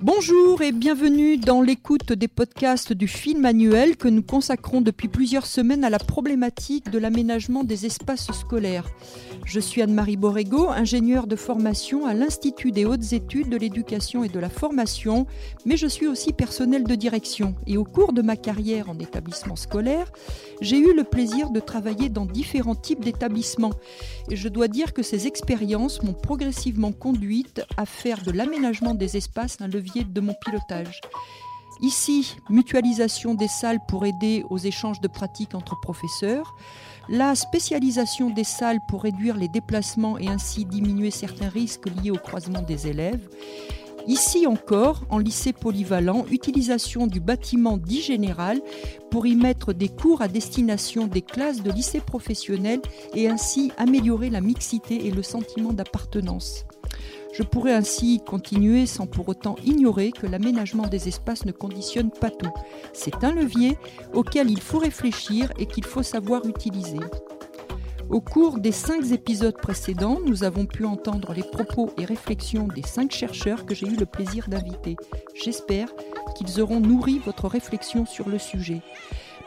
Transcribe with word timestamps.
Bonjour 0.00 0.62
et 0.62 0.70
bienvenue 0.70 1.38
dans 1.38 1.60
l'écoute 1.60 2.12
des 2.12 2.28
podcasts 2.28 2.92
du 2.92 3.08
film 3.08 3.44
annuel 3.44 3.96
que 3.96 4.06
nous 4.06 4.22
consacrons 4.22 4.80
depuis 4.80 5.08
plusieurs 5.08 5.44
semaines 5.44 5.82
à 5.82 5.90
la 5.90 5.98
problématique 5.98 6.88
de 6.88 7.00
l'aménagement 7.00 7.64
des 7.64 7.84
espaces 7.84 8.30
scolaires. 8.30 8.88
Je 9.44 9.58
suis 9.58 9.82
Anne-Marie 9.82 10.16
Borrego, 10.16 10.68
ingénieure 10.68 11.26
de 11.26 11.34
formation 11.34 12.06
à 12.06 12.14
l'Institut 12.14 12.70
des 12.70 12.84
hautes 12.84 13.12
études 13.12 13.48
de 13.48 13.56
l'éducation 13.56 14.22
et 14.22 14.28
de 14.28 14.38
la 14.38 14.50
formation, 14.50 15.26
mais 15.66 15.76
je 15.76 15.88
suis 15.88 16.06
aussi 16.06 16.32
personnel 16.32 16.84
de 16.84 16.94
direction. 16.94 17.56
Et 17.66 17.76
au 17.76 17.84
cours 17.84 18.12
de 18.12 18.22
ma 18.22 18.36
carrière 18.36 18.88
en 18.90 18.98
établissement 19.00 19.56
scolaire, 19.56 20.12
j'ai 20.60 20.78
eu 20.78 20.94
le 20.94 21.02
plaisir 21.02 21.50
de 21.50 21.58
travailler 21.58 22.08
dans 22.08 22.26
différents 22.26 22.76
types 22.76 23.04
d'établissements. 23.04 23.72
Et 24.30 24.36
je 24.36 24.48
dois 24.48 24.68
dire 24.68 24.92
que 24.92 25.02
ces 25.02 25.26
expériences 25.26 26.04
m'ont 26.04 26.12
progressivement 26.12 26.92
conduite 26.92 27.62
à 27.76 27.84
faire 27.84 28.22
de 28.22 28.30
l'aménagement 28.30 28.94
des 28.94 29.16
espaces 29.16 29.56
un 29.60 29.66
levier 29.66 29.87
de 29.94 30.20
mon 30.20 30.34
pilotage. 30.34 31.00
Ici, 31.80 32.36
mutualisation 32.50 33.34
des 33.34 33.48
salles 33.48 33.80
pour 33.86 34.04
aider 34.04 34.44
aux 34.50 34.58
échanges 34.58 35.00
de 35.00 35.08
pratiques 35.08 35.54
entre 35.54 35.78
professeurs, 35.80 36.56
la 37.08 37.34
spécialisation 37.34 38.30
des 38.30 38.44
salles 38.44 38.80
pour 38.88 39.02
réduire 39.02 39.36
les 39.36 39.48
déplacements 39.48 40.18
et 40.18 40.28
ainsi 40.28 40.64
diminuer 40.64 41.10
certains 41.10 41.48
risques 41.48 41.88
liés 42.02 42.10
au 42.10 42.16
croisement 42.16 42.62
des 42.62 42.88
élèves. 42.88 43.28
Ici 44.08 44.46
encore, 44.46 45.02
en 45.10 45.18
lycée 45.18 45.52
polyvalent, 45.52 46.24
utilisation 46.30 47.06
du 47.06 47.20
bâtiment 47.20 47.76
dit 47.76 48.00
général 48.00 48.60
pour 49.10 49.26
y 49.26 49.36
mettre 49.36 49.72
des 49.72 49.88
cours 49.88 50.22
à 50.22 50.28
destination 50.28 51.06
des 51.06 51.22
classes 51.22 51.62
de 51.62 51.70
lycée 51.70 52.00
professionnel 52.00 52.80
et 53.14 53.28
ainsi 53.28 53.70
améliorer 53.76 54.30
la 54.30 54.40
mixité 54.40 55.06
et 55.06 55.10
le 55.10 55.22
sentiment 55.22 55.72
d'appartenance. 55.72 56.64
Je 57.38 57.44
pourrais 57.44 57.72
ainsi 57.72 58.20
continuer 58.26 58.84
sans 58.86 59.06
pour 59.06 59.28
autant 59.28 59.54
ignorer 59.64 60.10
que 60.10 60.26
l'aménagement 60.26 60.88
des 60.88 61.06
espaces 61.06 61.44
ne 61.44 61.52
conditionne 61.52 62.10
pas 62.10 62.30
tout. 62.30 62.50
C'est 62.92 63.22
un 63.22 63.30
levier 63.30 63.78
auquel 64.12 64.50
il 64.50 64.60
faut 64.60 64.80
réfléchir 64.80 65.52
et 65.56 65.66
qu'il 65.66 65.84
faut 65.84 66.02
savoir 66.02 66.44
utiliser. 66.46 66.98
Au 68.10 68.20
cours 68.20 68.58
des 68.58 68.72
cinq 68.72 69.12
épisodes 69.12 69.56
précédents, 69.56 70.18
nous 70.26 70.42
avons 70.42 70.66
pu 70.66 70.84
entendre 70.84 71.32
les 71.32 71.44
propos 71.44 71.92
et 71.96 72.04
réflexions 72.04 72.66
des 72.66 72.82
cinq 72.82 73.12
chercheurs 73.12 73.66
que 73.66 73.74
j'ai 73.74 73.86
eu 73.86 73.94
le 73.94 74.06
plaisir 74.06 74.48
d'inviter. 74.48 74.96
J'espère 75.36 75.94
qu'ils 76.34 76.60
auront 76.60 76.80
nourri 76.80 77.20
votre 77.24 77.46
réflexion 77.46 78.04
sur 78.04 78.28
le 78.28 78.40
sujet. 78.40 78.82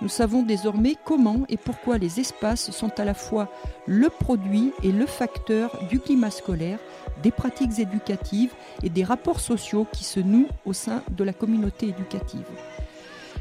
Nous 0.02 0.10
savons 0.10 0.42
désormais 0.42 0.96
comment 1.06 1.44
et 1.48 1.58
pourquoi 1.58 2.00
les 2.00 2.20
espaces 2.20 2.72
sont 2.72 3.00
à 3.00 3.06
la 3.06 3.14
fois 3.14 3.52
le 3.86 4.10
produit 4.10 4.74
et 4.82 4.92
le 4.92 5.06
facteur 5.06 5.78
du 5.90 6.00
climat 6.00 6.32
scolaire, 6.32 6.80
des 7.24 7.32
pratiques 7.32 7.80
éducatives 7.80 8.54
et 8.84 8.90
des 8.90 9.04
rapports 9.04 9.40
sociaux 9.40 9.88
qui 9.92 10.04
se 10.04 10.20
nouent 10.20 10.50
au 10.66 10.74
sein 10.74 11.04
de 11.10 11.24
la 11.24 11.34
communauté 11.34 11.88
éducative. 11.88 12.46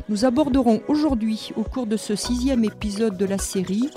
Nous 0.09 0.25
aborderons 0.25 0.81
aujourd'hui, 0.89 1.53
au 1.57 1.63
cours 1.63 1.87
de 1.87 1.97
ce 1.97 2.17
sixième 2.17 2.65
épisode 2.65 3.17
de 3.17 3.25
la 3.25 3.39
série, 3.39 3.91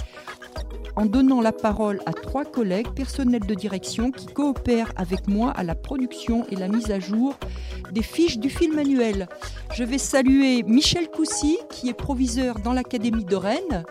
en 0.95 1.05
donnant 1.05 1.41
la 1.41 1.51
parole 1.51 2.01
à 2.05 2.13
trois 2.13 2.45
collègues 2.45 2.91
personnels 2.93 3.45
de 3.45 3.55
direction 3.55 4.11
qui 4.11 4.27
coopèrent 4.27 4.91
avec 4.95 5.27
moi 5.27 5.51
à 5.51 5.63
la 5.63 5.75
production 5.75 6.45
et 6.49 6.55
la 6.55 6.67
mise 6.67 6.91
à 6.91 6.99
jour 6.99 7.35
des 7.91 8.03
fiches 8.03 8.37
du 8.37 8.49
film 8.49 8.77
annuel. 8.77 9.27
Je 9.73 9.83
vais 9.83 9.97
saluer 9.97 10.63
Michel 10.63 11.09
Coussy, 11.09 11.57
qui 11.69 11.89
est 11.89 11.93
proviseur 11.93 12.59
dans 12.59 12.73
l'Académie 12.73 13.25
de 13.25 13.35
Rennes. 13.35 13.83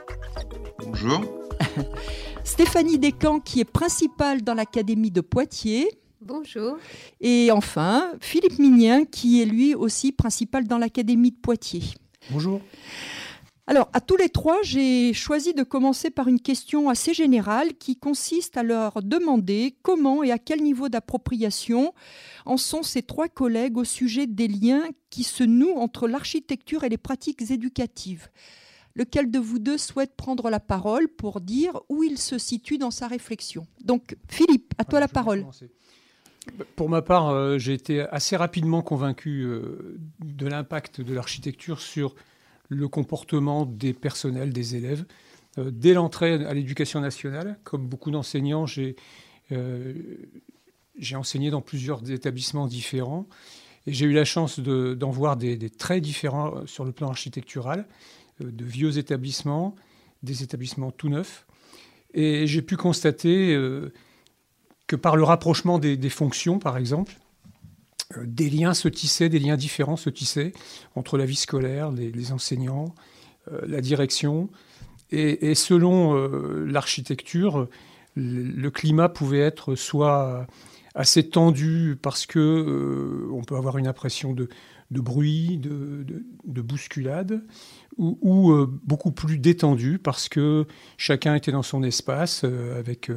Bonjour. 0.84 1.20
Stéphanie 2.53 2.98
Descamps, 2.98 3.41
qui 3.41 3.61
est 3.61 3.64
principale 3.64 4.42
dans 4.42 4.53
l'Académie 4.53 5.11
de 5.11 5.22
Poitiers. 5.22 5.89
Bonjour. 6.20 6.77
Et 7.22 7.50
enfin, 7.50 8.12
Philippe 8.20 8.58
Mignien, 8.58 9.06
qui 9.06 9.41
est 9.41 9.47
lui 9.47 9.75
aussi 9.75 10.12
principal 10.12 10.67
dans 10.67 10.77
l'Académie 10.77 11.30
de 11.30 11.36
Poitiers. 11.36 11.95
Bonjour. 12.30 12.61
Alors, 13.67 13.89
à 13.95 14.02
tous 14.02 14.18
les 14.18 14.29
trois, 14.29 14.58
j'ai 14.62 15.14
choisi 15.14 15.55
de 15.55 15.62
commencer 15.62 16.11
par 16.11 16.29
une 16.29 16.41
question 16.41 16.91
assez 16.91 17.14
générale 17.14 17.73
qui 17.79 17.96
consiste 17.96 18.58
à 18.58 18.62
leur 18.62 19.02
demander 19.02 19.74
comment 19.80 20.23
et 20.23 20.30
à 20.30 20.36
quel 20.36 20.62
niveau 20.62 20.91
d'appropriation 20.91 21.95
en 22.45 22.58
sont 22.58 22.83
ces 22.83 23.01
trois 23.02 23.29
collègues 23.29 23.79
au 23.79 23.85
sujet 23.85 24.27
des 24.27 24.48
liens 24.48 24.85
qui 25.08 25.24
se 25.24 25.42
nouent 25.42 25.79
entre 25.79 26.07
l'architecture 26.07 26.85
et 26.85 26.91
les 26.91 26.98
pratiques 26.98 27.51
éducatives. 27.51 28.29
Lequel 28.95 29.30
de 29.30 29.39
vous 29.39 29.58
deux 29.58 29.79
souhaite 29.79 30.14
prendre 30.17 30.51
la 30.51 30.61
parole 30.61 31.08
pour 31.08 31.41
dire 31.41 31.80
où 31.89 32.03
il 32.03 32.19
se 32.19 32.39
situe 32.39 32.79
dans 32.79 32.91
sa 32.91 33.08
réflexion 33.08 33.67
Donc, 33.85 34.17
Philippe, 34.29 34.75
à 34.79 34.85
toi 34.85 35.01
la 35.01 35.08
parole. 35.08 35.47
Pour 36.77 36.89
ma 36.89 37.03
part, 37.03 37.29
euh, 37.29 37.58
j'ai 37.58 37.73
été 37.73 38.01
assez 38.01 38.36
rapidement 38.36 38.83
convaincu 38.83 39.42
euh, 39.42 39.98
de 40.25 40.47
l'impact 40.47 41.01
de 41.01 41.14
l'architecture 41.14 41.80
sur 41.80 42.14
le 42.69 42.89
comportement 42.89 43.64
des 43.64 43.92
personnels, 43.92 44.53
des 44.53 44.77
élèves. 44.77 45.05
Euh, 45.59 45.70
dès 45.70 45.95
l'entrée 45.95 46.45
à 46.45 46.55
l'éducation 46.55 47.01
nationale, 47.01 47.59
comme 47.64 47.86
beaucoup 47.86 48.11
d'enseignants, 48.11 48.67
j'ai 48.67 48.97
enseigné 51.14 51.51
dans 51.51 51.61
plusieurs 51.61 52.11
établissements 52.11 52.67
différents 52.67 53.27
et 53.86 53.92
j'ai 53.92 54.07
eu 54.07 54.13
la 54.13 54.24
chance 54.24 54.61
d'en 54.61 55.11
voir 55.11 55.36
des, 55.36 55.57
des, 55.57 55.70
très 55.70 56.01
différents 56.01 56.67
sur 56.67 56.85
le 56.85 56.92
plan 56.92 57.09
architectural, 57.09 57.86
de 58.51 58.64
vieux 58.64 58.98
établissements, 58.98 59.75
des 60.23 60.42
établissements 60.42 60.91
tout 60.91 61.08
neufs. 61.08 61.47
Et 62.14 62.47
j'ai 62.47 62.63
pu 62.63 62.77
constater 62.77 63.57
que 64.92 64.97
par 64.97 65.17
le 65.17 65.25
rapprochement 65.25 65.79
des, 65.79 66.11
fonctions, 66.11 66.58
par 66.58 66.77
exemple, 66.77 67.14
euh, 68.19 68.25
des 68.27 68.51
liens 68.51 68.75
se 68.75 68.89
tissaient, 68.89 69.30
des 69.30 69.39
liens 69.39 69.57
différents 69.57 69.97
se 69.97 70.11
tissaient 70.11 70.53
entre 70.97 71.17
la 71.17 71.25
vie 71.25 71.36
scolaire, 71.36 71.91
les, 71.91 72.30
enseignants, 72.33 72.95
euh, 73.51 73.61
la 73.67 73.80
direction. 73.80 74.51
Et, 75.11 75.55
selon 75.55 76.14
euh, 76.14 76.67
l'architecture, 76.67 77.69
le, 78.17 78.70
climat 78.70 79.09
pouvait 79.09 79.41
être 79.41 79.74
soit 79.77 80.47
assez 80.95 81.27
tendu 81.27 81.98
parce 82.01 82.27
que 82.27 83.29
on 83.33 83.42
peut 83.45 83.57
avoir 83.57 83.79
une 83.79 83.86
impression 83.86 84.35
de, 84.35 84.48
bruit, 84.91 85.57
de, 85.57 86.61
bousculade, 86.61 87.42
ou, 87.98 88.55
beaucoup 88.85 89.13
plus 89.13 89.39
détendu 89.39 89.98
parce 89.98 90.29
que 90.29 90.67
chacun 90.97 91.35
était 91.35 91.53
dans 91.53 91.63
son 91.63 91.83
espace 91.83 92.45
avec 92.45 93.11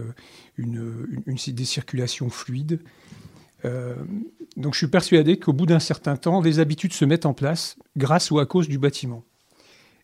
une, 0.58 0.94
des 1.48 1.66
circulations 1.66 2.30
fluides. 2.30 2.80
Euh, 3.66 3.96
donc 4.58 4.74
je 4.74 4.80
suis 4.80 4.88
persuadé 4.88 5.38
qu'au 5.38 5.54
bout 5.54 5.66
d'un 5.66 5.80
certain 5.80 6.16
temps, 6.16 6.42
les 6.42 6.60
habitudes 6.60 6.94
se 6.94 7.06
mettent 7.06 7.26
en 7.26 7.34
place 7.34 7.78
grâce 7.98 8.32
ou 8.32 8.40
à 8.40 8.46
cause 8.46 8.68
du 8.68 8.78
bâtiment. 8.78 9.24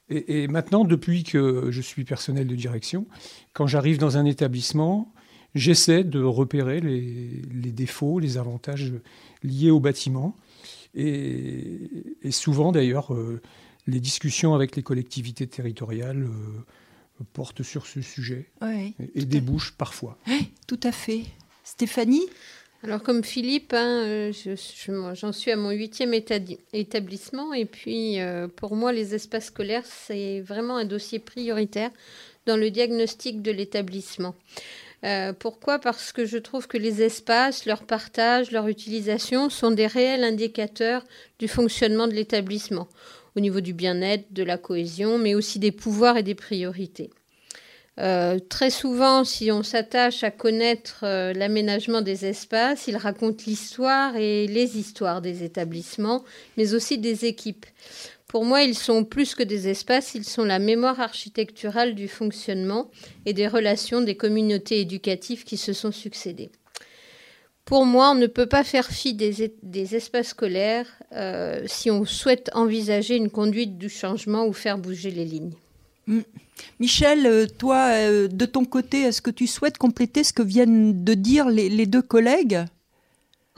Et, 0.10 0.50
maintenant, 0.50 0.84
depuis 0.84 1.24
que 1.24 1.68
je 1.70 1.80
suis 1.80 2.04
personnel 2.04 2.46
de 2.46 2.56
direction, 2.56 3.06
quand 3.54 3.66
j'arrive 3.66 3.98
dans 3.98 4.18
un 4.18 4.26
établissement, 4.26 5.14
j'essaie 5.56 6.04
de 6.04 6.22
repérer 6.22 6.82
les, 6.82 7.72
défauts, 7.72 8.20
les 8.20 8.38
avantages 8.38 8.92
liés 9.42 9.72
au 9.72 9.80
bâtiment. 9.80 10.36
Et, 10.96 11.90
souvent, 12.30 12.74
d'ailleurs, 12.74 13.14
euh, 13.14 13.42
les 13.92 14.00
discussions 14.00 14.54
avec 14.54 14.76
les 14.76 14.84
collectivités 14.84 15.48
territoriales 15.48 16.24
euh, 16.24 17.24
portent 17.34 17.64
sur 17.64 17.86
ce 17.86 18.02
sujet 18.02 18.50
et, 19.16 19.26
débouchent 19.26 19.74
parfois. 19.78 20.18
tout 20.68 20.80
à 20.84 20.92
fait. 20.92 21.24
Stéphanie? 21.64 22.26
Alors 22.84 23.04
comme 23.04 23.24
Philippe, 23.24 23.74
hein, 23.74 24.04
euh, 24.08 24.32
j'en 25.14 25.32
suis 25.32 25.52
à 25.52 25.56
mon 25.56 25.70
huitième 25.70 26.16
établissement 26.16 27.54
et 27.54 27.66
puis 27.66 28.20
euh, 28.20 28.48
pour 28.48 28.76
moi 28.76 28.92
les 28.92 29.14
espaces 29.14 29.46
scolaires 29.46 29.86
c'est 29.86 30.42
vraiment 30.42 30.78
un 30.78 30.86
dossier 30.86 31.20
prioritaire 31.20 31.92
dans 32.48 32.58
le 32.58 32.72
diagnostic 32.72 33.44
de 33.44 33.52
l'établissement. 33.52 34.34
Euh, 35.04 35.34
pourquoi? 35.34 35.80
Parce 35.80 36.12
que 36.12 36.26
je 36.26 36.38
trouve 36.38 36.68
que 36.68 36.78
les 36.78 37.02
espaces, 37.02 37.66
leur 37.66 37.84
partage, 37.84 38.52
leur 38.52 38.68
utilisation 38.68 39.50
sont 39.50 39.72
des 39.72 39.88
réels 39.88 40.24
indicateurs 40.24 41.04
du 41.40 41.48
fonctionnement 41.48 42.08
de 42.08 42.14
l'établissement, 42.14 42.88
au 43.36 43.40
niveau 43.40 43.62
du 43.62 43.74
bien-être, 43.74 44.32
de 44.32 44.44
la 44.44 44.58
cohésion, 44.58 45.18
mais 45.18 45.36
aussi 45.36 45.60
des 45.60 45.72
pouvoirs 45.72 46.18
et 46.18 46.24
des 46.24 46.36
priorités. 46.36 47.10
Euh, 48.00 48.40
très 48.40 48.70
souvent, 48.70 49.24
si 49.24 49.52
on 49.52 49.64
s'attache 49.64 50.24
à 50.24 50.32
connaître 50.32 51.02
euh, 51.04 51.34
l'aménagement 51.34 52.02
des 52.02 52.26
espaces, 52.26 52.88
il 52.88 52.96
raconte 52.96 53.46
l'histoire 53.46 54.16
et 54.16 54.48
les 54.48 54.78
histoires 54.78 55.22
des 55.22 55.44
établissements, 55.44 56.24
mais 56.58 56.74
aussi 56.74 56.98
des 56.98 57.26
équipes. 57.26 57.66
Pour 58.28 58.46
moi, 58.46 58.64
ils 58.64 58.78
sont 58.78 59.04
plus 59.04 59.36
que 59.36 59.44
des 59.44 59.68
espaces, 59.68 60.16
ils 60.16 60.24
sont 60.24 60.46
la 60.46 60.58
mémoire 60.58 61.02
architecturale 61.02 61.94
du 61.94 62.08
fonctionnement 62.08 62.90
et 63.26 63.34
des 63.34 63.48
relations 63.48 64.00
des 64.00 64.16
communautés 64.16 64.80
éducatives 64.80 65.44
qui 65.44 65.58
se 65.58 65.74
sont 65.74 65.92
succédées. 65.92 66.50
Pour 67.66 67.86
moi, 67.86 68.12
on 68.12 68.16
ne 68.16 68.28
peut 68.28 68.48
pas 68.48 68.64
faire 68.64 68.88
fi 68.88 69.14
des, 69.14 69.96
espaces 69.96 70.30
scolaires 70.30 70.88
euh, 71.14 71.64
si 71.68 71.92
on 71.92 72.06
souhaite 72.06 72.50
envisager 72.54 73.16
une 73.16 73.30
conduite 73.30 73.78
du 73.78 73.90
changement 73.90 74.46
ou 74.46 74.54
faire 74.54 74.78
bouger 74.78 75.12
les 75.12 75.26
lignes. 75.26 75.54
Mm. 76.08 76.22
Michel, 76.80 77.26
euh, 77.26 77.48
toi, 77.48 77.92
euh, 77.92 78.28
de 78.28 78.46
ton 78.46 78.66
côté, 78.66 79.02
est-ce 79.02 79.22
que 79.22 79.32
tu 79.32 79.48
souhaites 79.48 79.78
compléter 79.78 80.24
ce 80.24 80.34
que 80.34 80.42
viennent 80.42 81.04
de 81.04 81.14
dire 81.14 81.48
les, 81.50 81.86
deux 81.86 82.02
collègues? 82.02 82.66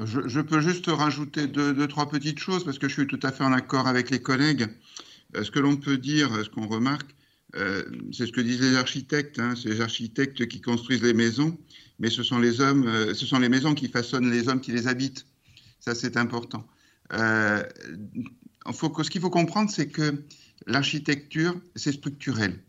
Je, 0.03 0.41
peux 0.41 0.59
juste 0.59 0.88
rajouter 0.88 1.47
deux, 1.47 1.88
trois 1.88 2.09
petites 2.09 2.39
choses 2.39 2.63
parce 2.65 2.79
que 2.79 2.88
je 2.88 2.94
suis 2.94 3.07
tout 3.07 3.19
à 3.23 3.31
fait 3.31 3.44
en 3.44 3.53
accord 3.53 3.88
avec 3.88 4.09
les 4.09 4.21
collègues. 4.21 4.67
ce 5.33 5.49
que 5.49 5.59
l'on 5.59 5.77
peut 5.77 5.97
dire, 5.97 6.29
ce 6.44 6.49
qu'on 6.49 6.67
remarque, 6.67 7.15
c'est 7.53 8.25
ce 8.25 8.31
que 8.31 8.41
disent 8.41 8.61
les 8.61 8.75
architectes. 8.75 9.39
Hein, 9.39 9.55
c'est 9.55 9.69
les 9.69 9.81
architectes 9.81 10.47
qui 10.47 10.61
construisent 10.61 11.03
les 11.03 11.13
maisons, 11.13 11.57
mais 12.00 12.09
ce 12.09 12.23
sont 12.23 12.39
les 12.39 12.61
hommes, 12.61 13.13
ce 13.13 13.25
sont 13.25 13.39
les 13.39 13.50
maisons 13.50 13.75
qui 13.75 13.88
façonnent 13.88 14.31
les 14.31 14.47
hommes 14.50 14.61
qui 14.61 14.71
les 14.71 14.88
habitent. 14.88 15.25
Ça, 15.79 15.95
c'est 15.95 16.15
important. 16.15 16.65
Euh, 17.11 17.63
ce 18.71 19.09
qu'il 19.09 19.21
faut 19.21 19.29
comprendre, 19.29 19.69
c'est 19.69 19.88
que 19.88 20.23
l'architecture, 20.65 21.59
c'est 21.75 21.91
structurel. 21.91 22.59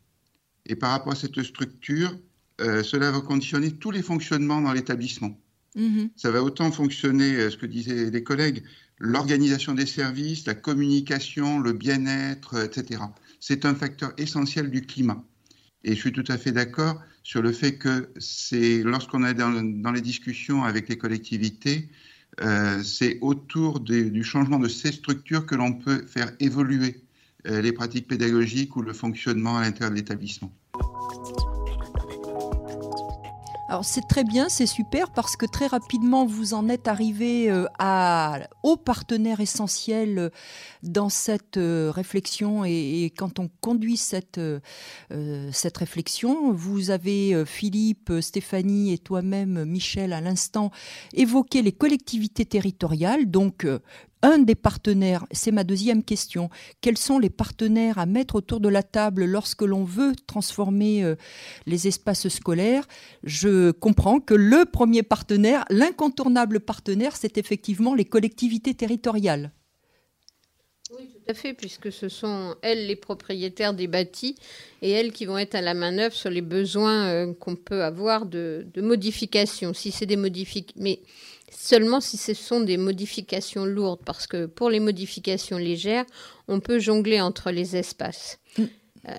Et 0.67 0.75
par 0.75 0.91
rapport 0.91 1.13
à 1.13 1.17
cette 1.17 1.41
structure, 1.43 2.17
euh, 2.61 2.83
cela 2.83 3.11
va 3.11 3.21
conditionner 3.21 3.73
tous 3.73 3.91
les 3.91 4.03
fonctionnements 4.03 4.61
dans 4.61 4.73
l'établissement. 4.73 5.39
Mm-hmm. 5.77 6.11
Ça 6.17 6.31
va 6.31 6.43
autant 6.43 6.71
fonctionner, 6.71 7.35
euh, 7.37 7.51
ce 7.51 7.57
que 7.57 7.67
disaient 7.67 8.11
les 8.11 8.23
collègues, 8.23 8.65
l'organisation 8.99 9.75
des 9.75 9.87
services, 9.87 10.47
la 10.47 10.55
communication, 10.55 11.59
le 11.59 11.73
bien-être, 11.73 12.65
etc. 12.65 13.03
C'est 13.47 13.67
un 13.67 13.75
facteur 13.75 14.15
essentiel 14.17 14.71
du 14.71 14.87
climat. 14.87 15.23
Et 15.83 15.95
je 15.95 16.01
suis 16.01 16.13
tout 16.13 16.25
à 16.29 16.39
fait 16.39 16.51
d'accord 16.51 17.03
sur 17.23 17.43
le 17.43 17.53
fait 17.53 17.77
que 17.77 18.09
c'est 18.17 18.83
lorsqu'on 18.83 19.23
est 19.23 19.35
dans, 19.35 19.93
les 19.93 20.01
discussions 20.01 20.65
avec 20.65 20.89
les 20.89 20.97
collectivités, 20.97 21.91
euh, 22.41 22.83
c'est 22.83 23.19
autour 23.21 23.81
du 23.81 24.25
changement 24.25 24.59
de 24.59 24.69
ces 24.69 24.93
structures 24.93 25.45
que 25.45 25.57
l'on 25.57 25.75
peut 25.75 26.07
faire 26.07 26.33
évoluer 26.41 27.05
euh, 27.47 27.61
les 27.61 27.73
pratiques 27.73 28.09
pédagogiques 28.09 28.77
ou 28.77 28.81
le 28.81 28.95
fonctionnement 28.95 29.59
à 29.59 29.61
l'intérieur 29.61 29.91
de 29.91 29.97
l'établissement. 29.97 30.51
C'est 33.83 34.07
très 34.07 34.25
bien, 34.25 34.49
c'est 34.49 34.67
super 34.67 35.11
parce 35.11 35.37
que 35.37 35.47
très 35.47 35.67
rapidement 35.67 36.27
vous 36.27 36.55
en 36.55 36.69
êtes 36.69 36.89
arrivé 36.89 37.51
euh, 37.51 37.67
à, 37.79 38.41
au 38.63 38.77
partenaire 38.77 39.41
essentiel 39.41 40.19
euh, 40.19 40.31
dans 40.83 41.09
cette 41.09 41.57
euh, 41.57 41.91
réflexion. 41.91 42.65
Et, 42.65 43.13
quand 43.17 43.39
on 43.39 43.49
conduit 43.61 43.97
cette, 43.97 44.41
cette 45.53 45.77
réflexion, 45.77 46.53
vous 46.53 46.91
avez 46.91 47.45
Philippe, 47.47 48.13
Stéphanie 48.21 48.93
et 48.93 48.99
toi-même 48.99 49.65
Michel 49.65 50.13
à 50.13 50.21
l'instant 50.21 50.71
évoqué 51.13 51.63
les 51.63 51.73
collectivités 51.73 52.45
territoriales, 52.45 53.31
donc 53.31 53.67
un 54.25 54.39
des 54.39 54.55
partenaires, 54.55 55.27
c'est 55.33 55.53
ma 55.53 55.65
deuxième 55.65 56.03
question, 56.03 56.49
quels 56.81 56.97
sont 56.97 57.19
les 57.19 57.29
partenaires 57.29 57.99
à 57.99 58.07
mettre 58.07 58.37
autour 58.37 58.59
de 58.59 58.71
la 58.71 58.83
table 58.83 59.27
lorsque 59.27 59.61
l'on 59.63 59.85
veut 59.85 60.15
transformer 60.27 61.05
euh, 61.05 61.15
les 61.67 61.87
espaces 61.87 62.29
scolaires? 62.29 62.89
Je 63.23 63.71
comprends 63.71 64.21
que 64.21 64.35
le 64.35 64.65
premier 64.65 65.03
partenaire, 65.03 65.67
l'incontournable 65.69 66.61
partenaire, 66.61 67.17
c'est 67.17 67.37
effectivement 67.37 67.95
les 67.95 68.07
collectivités 68.07 68.75
territoriales. 68.75 69.53
Oui, 70.99 71.09
tout 71.09 71.31
à 71.31 71.35
fait, 71.35 71.55
puisque 71.55 71.93
ce 71.93 72.09
sont 72.09 72.55
elles 72.63 72.87
les 72.87 72.97
propriétaires 72.97 73.75
des 73.75 73.89
bâtis 73.89 74.37
et 74.81 74.91
elles 74.91 75.13
qui 75.13 75.27
vont 75.27 75.39
être 75.39 75.55
à 75.55 75.61
la 75.61 75.75
main-d'œuvre 75.75 76.15
sur 76.15 76.31
les 76.31 76.43
besoins 76.43 77.09
euh, 77.09 77.35
qu'on 77.35 77.57
peut 77.57 77.83
avoir 77.83 78.27
de, 78.27 78.67
modifications. 78.77 79.75
Si 79.75 79.91
c'est 79.91 80.07
des 80.07 80.17
modifications. 80.17 80.81
Seulement 81.51 82.01
si 82.01 82.17
ce 82.17 82.35
sont 82.35 82.61
des 82.61 82.77
modifications 82.77 83.65
lourdes, 83.65 84.01
parce 84.05 84.27
que 84.27 84.47
pour 84.47 84.71
les 84.71 84.81
modifications 84.81 85.59
légères, 85.59 86.05
on 86.49 86.61
peut 86.61 86.79
jongler 86.79 87.21
entre 87.21 87.51
les 87.51 87.77
espaces. 87.77 88.39
Mm. 88.59 88.63
Euh, 89.09 89.15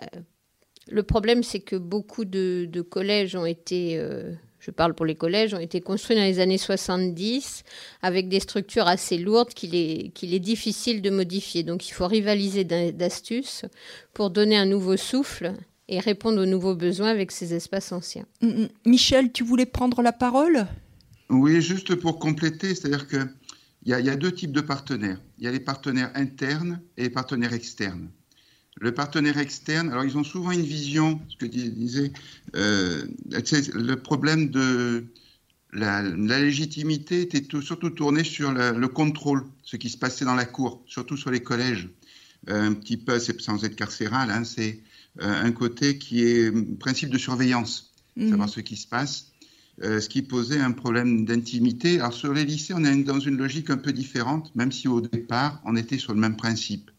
le 0.87 1.03
problème, 1.03 1.43
c'est 1.43 1.59
que 1.59 1.75
beaucoup 1.75 2.25
de, 2.25 2.69
collèges 2.89 3.35
ont 3.35 3.45
été, 3.45 3.97
euh, 3.97 4.31
je 4.59 4.71
parle 4.71 4.93
pour 4.93 5.05
les 5.05 5.15
collèges, 5.15 5.53
ont 5.53 5.59
été 5.59 5.81
construits 5.81 6.15
dans 6.15 6.23
les 6.23 6.39
années 6.39 6.59
70 6.59 7.63
avec 8.01 8.29
des 8.29 8.39
structures 8.39 8.87
assez 8.87 9.17
lourdes 9.17 9.53
qu'il 9.53 9.75
est, 9.75 10.09
qu'il 10.13 10.33
est 10.33 10.39
difficile 10.39 11.01
de 11.01 11.09
modifier. 11.09 11.63
Donc 11.63 11.87
il 11.87 11.91
faut 11.91 12.07
rivaliser 12.07 12.63
d'astuces 12.63 13.65
pour 14.13 14.29
donner 14.29 14.57
un 14.57 14.65
nouveau 14.65 14.97
souffle 14.97 15.53
et 15.87 15.99
répondre 15.99 16.41
aux 16.41 16.45
nouveaux 16.45 16.75
besoins 16.75 17.09
avec 17.09 17.31
ces 17.31 17.53
espaces 17.53 17.91
anciens. 17.91 18.25
Mm, 18.41 18.47
mm. 18.47 18.69
Michel, 18.85 19.31
tu 19.31 19.43
voulais 19.43 19.65
prendre 19.65 20.01
la 20.01 20.11
parole? 20.11 20.67
Oui, 21.29 21.61
juste 21.61 21.95
pour 21.95 22.19
compléter, 22.19 22.75
c'est-à-dire 22.75 23.07
qu'il 23.07 23.27
y, 23.85 23.89
y, 23.89 24.09
a 24.09 24.15
deux 24.15 24.31
types 24.31 24.51
de 24.51 24.61
partenaires. 24.61 25.19
Il 25.37 25.45
y 25.45 25.47
a 25.47 25.51
les 25.51 25.59
partenaires 25.59 26.11
internes 26.15 26.81
et 26.97 27.03
les 27.03 27.09
partenaires 27.09 27.53
externes. 27.53 28.09
Le 28.77 28.93
partenaire 28.93 29.37
externe, 29.37 29.89
alors 29.89 30.03
ils 30.03 30.17
ont 30.17 30.23
souvent 30.23 30.51
une 30.51 30.61
vision, 30.61 31.21
ce 31.29 31.37
que 31.37 31.45
disait, 31.45 32.11
euh, 32.55 33.05
le 33.31 33.95
problème 33.95 34.49
de 34.49 35.05
la, 35.71 36.01
légitimité 36.01 37.21
était 37.21 37.45
surtout 37.61 37.89
tourné 37.89 38.25
sur 38.25 38.51
le 38.51 38.87
contrôle, 38.87 39.45
ce 39.63 39.77
qui 39.77 39.89
se 39.89 39.97
passait 39.97 40.25
dans 40.25 40.35
la 40.35 40.45
cour, 40.45 40.83
surtout 40.87 41.15
sur 41.15 41.31
les 41.31 41.41
collèges. 41.41 41.89
Euh, 42.49 42.67
un 42.69 42.73
petit 42.73 42.97
peu, 42.97 43.17
c'est 43.17 43.39
sans 43.41 43.63
être 43.63 43.75
carcéral, 43.75 44.29
hein, 44.29 44.43
c'est 44.43 44.79
euh, 45.21 45.43
un 45.43 45.51
côté 45.51 45.97
qui 45.97 46.23
est 46.23 46.51
principe 46.77 47.09
de 47.09 47.17
surveillance, 47.17 47.93
mmh. 48.17 48.29
savoir 48.29 48.49
ce 48.49 48.59
qui 48.59 48.75
se 48.75 48.87
passe. 48.87 49.31
Euh, 49.83 49.99
ce 49.99 50.07
qui 50.07 50.21
posait 50.21 50.59
un 50.59 50.71
problème 50.71 51.25
d'intimité. 51.25 51.99
Alors 51.99 52.13
sur 52.13 52.33
les 52.33 52.45
lycées, 52.45 52.73
on 52.73 52.83
est 52.85 53.03
dans 53.03 53.19
une 53.19 53.35
logique 53.35 53.69
un 53.69 53.77
peu 53.77 53.91
différente, 53.91 54.55
même 54.55 54.71
si 54.71 54.87
au 54.87 55.01
départ, 55.01 55.61
on 55.65 55.75
était 55.75 55.97
sur 55.97 56.13
le 56.13 56.19
même 56.19 56.37
principe. 56.37 56.91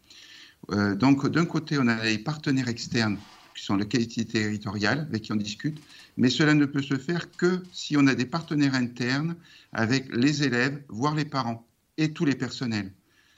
Euh, 0.70 0.94
donc 0.94 1.26
d'un 1.26 1.46
côté, 1.46 1.78
on 1.78 1.88
a 1.88 2.05
les 2.05 2.19
partenaires 2.19 2.69
externes, 2.69 3.17
qui 3.55 3.64
sont 3.64 3.76
les 3.76 3.88
qualités 3.88 4.26
territoriales, 4.26 5.06
avec 5.08 5.23
qui 5.23 5.32
on 5.32 5.37
discute, 5.37 5.78
mais 6.19 6.28
cela 6.28 6.52
ne 6.52 6.67
peut 6.67 6.82
se 6.82 6.99
faire 6.99 7.31
que 7.31 7.62
si 7.73 7.96
on 7.96 8.06
a 8.06 8.14
des 8.14 8.26
partenaires 8.26 8.75
internes 8.75 9.37
avec 9.72 10.14
les 10.14 10.43
élèves, 10.43 10.82
voire 10.88 11.14
les 11.14 11.25
parents, 11.25 11.67
et 11.96 12.12
tous 12.12 12.26
les 12.26 12.34
personnels. 12.34 12.93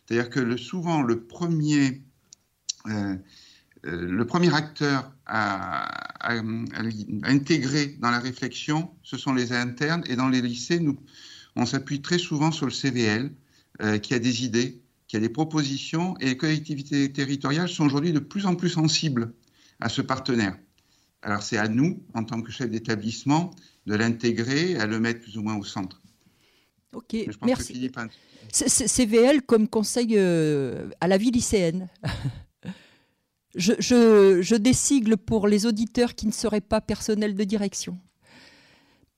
C'est-à-dire 0.07 0.31
que 0.31 0.57
souvent, 0.57 1.03
le 1.03 1.21
premier... 1.21 2.03
Euh, 2.89 3.15
le 3.83 4.25
premier 4.27 4.53
acteur 4.55 5.13
à, 5.27 5.89
intégrer 7.25 7.97
dans 8.01 8.11
la 8.11 8.19
réflexion, 8.19 8.91
ce 9.03 9.17
sont 9.17 9.33
les 9.33 9.53
internes. 9.53 10.03
Et 10.09 10.17
dans 10.17 10.29
les 10.29 10.41
lycées, 10.41 10.81
nous, 10.81 10.99
on 11.57 11.67
s'appuie 11.67 12.01
très 12.01 12.19
souvent 12.19 12.51
sur 12.51 12.67
le 12.67 12.73
CVL, 12.73 13.33
euh, 13.83 13.99
qui 13.99 14.15
a 14.15 14.19
des 14.19 14.45
idées, 14.45 14.83
qui 15.07 15.17
a 15.17 15.21
des 15.21 15.29
propositions. 15.29 16.17
Et 16.19 16.27
les 16.27 16.37
collectivités 16.37 17.13
territoriales 17.13 17.69
sont 17.69 17.85
aujourd'hui 17.85 18.13
de 18.13 18.19
plus 18.19 18.47
en 18.47 18.55
plus 18.55 18.71
sensibles 18.71 19.33
à 19.81 19.89
ce 19.89 20.03
partenaire. 20.03 20.57
Alors 21.23 21.43
c'est 21.43 21.59
à 21.59 21.69
nous, 21.69 22.03
en 22.15 22.25
tant 22.25 22.43
que 22.43 22.51
chef 22.51 22.71
d'établissement, 22.71 23.51
de 23.87 23.95
l'intégrer, 23.95 24.77
à 24.77 24.87
le 24.87 25.01
mettre 25.01 25.21
plus 25.21 25.37
ou 25.37 25.43
moins 25.43 25.57
au 25.57 25.65
centre. 25.65 26.01
Ok, 26.93 27.17
merci. 27.45 27.91
CVL 28.51 29.43
comme 29.43 29.69
conseil 29.69 30.15
euh, 30.17 30.89
à 31.01 31.09
la 31.09 31.19
vie 31.19 31.31
lycéenne. 31.31 31.89
Je, 33.59 33.73
je, 33.81 35.15
pour 35.17 35.49
les 35.49 35.67
auditeurs 35.67 36.15
qui 36.15 36.27
ne 36.27 36.33
seraient 36.33 36.61
pas 36.61 36.81
personnels 36.81 37.35
de 37.35 37.45
direction. 37.45 37.99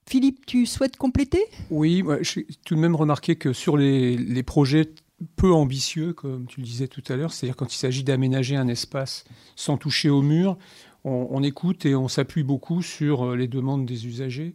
Philippe, 0.08 0.44
tu 0.46 0.66
souhaites 0.66 0.96
compléter? 0.96 1.44
Oui, 1.70 2.02
j'ai 2.22 2.46
tout 2.64 2.74
de 2.74 2.80
même 2.80 2.96
remarqué 2.96 3.36
que 3.36 3.52
sur 3.52 3.76
les, 3.76 4.42
projets 4.42 4.90
peu 5.36 5.52
ambitieux, 5.52 6.14
comme 6.14 6.46
tu 6.46 6.60
le 6.60 6.66
disais 6.66 6.88
tout 6.88 7.04
à 7.08 7.16
l'heure, 7.16 7.32
c'est-à-dire 7.32 7.54
quand 7.54 7.72
il 7.72 7.76
s'agit 7.76 8.02
d'aménager 8.02 8.56
un 8.56 8.66
espace 8.66 9.24
sans 9.56 9.76
toucher 9.76 10.08
au 10.08 10.22
mur, 10.22 10.56
on, 11.04 11.42
écoute 11.42 11.86
et 11.86 11.94
on 11.94 12.08
s'appuie 12.08 12.42
beaucoup 12.42 12.82
sur 12.82 13.24
euh, 13.24 13.36
les 13.36 13.46
demandes 13.46 13.86
des 13.86 14.06
usagers. 14.06 14.54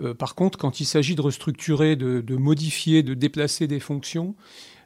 Euh, 0.00 0.14
par 0.14 0.34
contre, 0.34 0.58
quand 0.58 0.80
il 0.80 0.86
s'agit 0.86 1.14
de 1.14 1.20
restructurer, 1.20 1.96
de, 1.96 2.36
modifier, 2.36 3.02
de 3.02 3.14
déplacer 3.14 3.66
des 3.66 3.80
fonctions, 3.80 4.36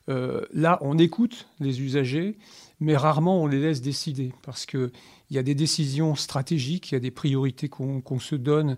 euh, 0.08 0.46
là, 0.52 0.78
on 0.80 0.99
écoute 0.99 1.46
les 1.60 1.82
usagers 1.82 2.38
mais 2.80 2.96
rarement 2.96 3.42
on 3.42 3.46
les 3.46 3.60
laisse 3.60 3.82
décider 3.82 4.32
parce 4.42 4.66
qu'il 4.66 4.90
y 5.30 5.38
a 5.38 5.42
des 5.42 5.54
décisions 5.54 6.14
stratégiques, 6.16 6.90
il 6.90 6.94
y 6.94 6.96
a 6.96 7.00
des 7.00 7.10
priorités 7.10 7.68
qu'on 7.68 8.18
se 8.18 8.34
donne 8.34 8.76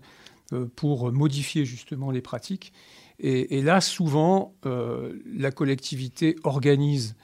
euh, 0.51 0.67
pour 0.75 1.11
modifier 1.11 1.65
justement 1.65 2.11
les 2.11 2.21
pratiques. 2.21 2.73
Et, 3.19 3.61
là, 3.61 3.79
souvent, 3.79 4.53
euh, 4.65 5.13
la 5.33 5.51
collectivité 5.51 6.35
organise 6.43 7.15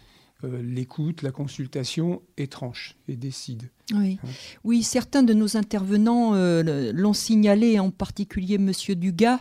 euh, 0.43 0.62
l'écoute, 0.62 1.24
la 1.24 1.31
consultation 1.31 2.21
et 2.38 2.48
tranche 2.48 2.95
et 3.07 3.17
décide. 3.17 3.69
Oui. 3.93 4.19
Hein. 4.24 4.27
oui, 4.63 4.84
certains 4.84 5.24
de 5.24 5.34
nos 5.34 5.58
intervenants 5.58 6.34
l'ont 6.34 7.13
signalé, 7.13 7.79
en 7.79 7.91
particulier 7.91 8.55
M. 8.55 8.72
Dugas. 8.96 9.39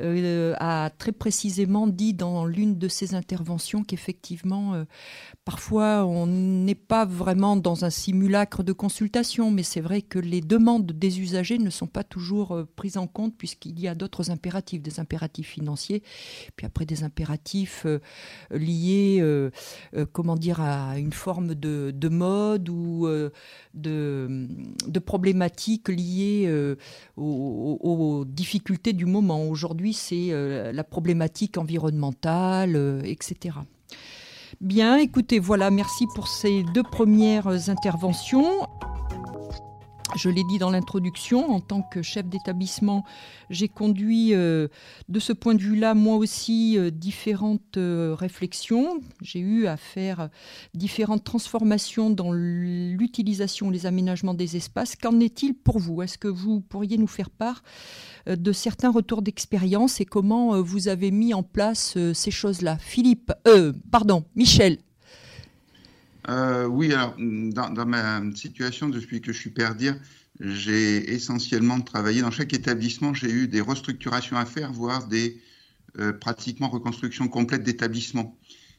a 0.00 0.90
très 0.98 1.12
précisément 1.12 1.86
dit 1.86 2.14
dans 2.14 2.46
l'une 2.46 2.78
de 2.78 2.88
ses 2.88 3.14
interventions 3.14 3.82
qu'effectivement, 3.82 4.84
Parfois, 5.50 6.04
on 6.06 6.26
n'est 6.28 6.76
pas 6.76 7.04
vraiment 7.04 7.56
dans 7.56 7.84
un 7.84 7.90
simulacre 7.90 8.62
de 8.62 8.72
consultation, 8.72 9.50
mais 9.50 9.64
c'est 9.64 9.80
vrai 9.80 10.00
que 10.00 10.20
les 10.20 10.40
demandes 10.40 10.92
des 10.92 11.20
usagers 11.20 11.58
ne 11.58 11.70
sont 11.70 11.88
pas 11.88 12.04
toujours 12.04 12.52
euh, 12.52 12.68
prises 12.76 12.96
en 12.96 13.08
compte 13.08 13.36
puisqu'il 13.36 13.80
y 13.80 13.88
a 13.88 13.96
d'autres 13.96 14.30
impératifs, 14.30 14.80
des 14.80 15.00
impératifs 15.00 15.48
financiers, 15.48 16.04
puis 16.54 16.66
après 16.66 16.86
des 16.86 17.02
impératifs 17.02 17.84
euh, 17.84 17.98
liés, 18.52 19.18
euh, 19.22 19.50
comment 20.12 20.36
dire, 20.36 20.60
à 20.60 20.98
une 20.98 21.12
forme 21.12 21.56
de, 21.56 22.08
mode 22.08 22.68
ou 22.68 23.08
de, 23.80 24.46
problématiques 25.04 25.88
liées 25.88 26.44
euh, 26.46 26.76
aux, 27.16 28.24
difficultés 28.26 28.92
du 28.92 29.06
moment. 29.06 29.44
Aujourd'hui, 29.44 29.92
c'est 29.92 30.28
euh, 30.30 30.72
la 30.72 30.84
problématique 30.84 31.58
environnementale, 31.58 33.02
etc. 33.04 33.56
Bien, 34.60 34.96
écoutez, 34.96 35.38
voilà, 35.38 35.70
merci 35.70 36.06
pour 36.14 36.28
ces 36.28 36.62
deux 36.74 36.82
premières 36.82 37.70
interventions. 37.70 38.66
Je 40.16 40.28
l'ai 40.28 40.42
dit 40.44 40.58
dans 40.58 40.70
l'introduction, 40.70 41.50
en 41.50 41.60
tant 41.60 41.82
que 41.82 42.02
chef 42.02 42.26
d'établissement, 42.26 43.04
j'ai 43.48 43.68
conduit 43.68 44.34
euh, 44.34 44.66
de 45.08 45.20
ce 45.20 45.32
point 45.32 45.54
de 45.54 45.62
vue-là, 45.62 45.94
moi 45.94 46.16
aussi, 46.16 46.76
euh, 46.76 46.90
différentes 46.90 47.76
euh, 47.76 48.14
réflexions. 48.18 49.00
J'ai 49.22 49.38
eu 49.38 49.66
à 49.66 49.76
faire 49.76 50.28
différentes 50.74 51.22
transformations 51.22 52.10
dans 52.10 52.32
l'utilisation, 52.32 53.70
les 53.70 53.86
aménagements 53.86 54.34
des 54.34 54.56
espaces. 54.56 54.96
Qu'en 54.96 55.20
est-il 55.20 55.54
pour 55.54 55.78
vous? 55.78 56.02
Est-ce 56.02 56.18
que 56.18 56.28
vous 56.28 56.60
pourriez 56.60 56.98
nous 56.98 57.06
faire 57.06 57.30
part 57.30 57.62
de 58.26 58.52
certains 58.52 58.90
retours 58.90 59.22
d'expérience 59.22 60.00
et 60.00 60.04
comment 60.04 60.60
vous 60.60 60.88
avez 60.88 61.10
mis 61.10 61.34
en 61.34 61.42
place 61.42 61.96
ces 62.12 62.30
choses-là? 62.30 62.78
Philippe, 62.78 63.32
pardon, 63.90 64.24
Michel, 64.34 64.78
euh, 66.28 66.66
oui, 66.66 66.92
alors, 66.92 67.14
dans, 67.18 67.86
ma 67.86 68.22
situation 68.34 68.88
depuis 68.88 69.20
que 69.20 69.32
je 69.32 69.38
suis 69.38 69.50
père 69.50 69.74
dire, 69.74 69.96
j'ai 70.40 71.12
essentiellement 71.12 71.80
travaillé 71.80 72.20
dans 72.22 72.30
chaque 72.30 72.52
établissement. 72.52 73.14
J'ai 73.14 73.30
eu 73.30 73.48
des 73.48 73.60
restructurations 73.60 74.36
à 74.36 74.46
faire, 74.46 74.72
voire 74.72 75.06
des 75.08 75.40
euh, 75.98 76.12
pratiquement 76.12 76.68
reconstructions 76.68 77.28
complètes 77.28 77.62
d'établissements. 77.62 78.38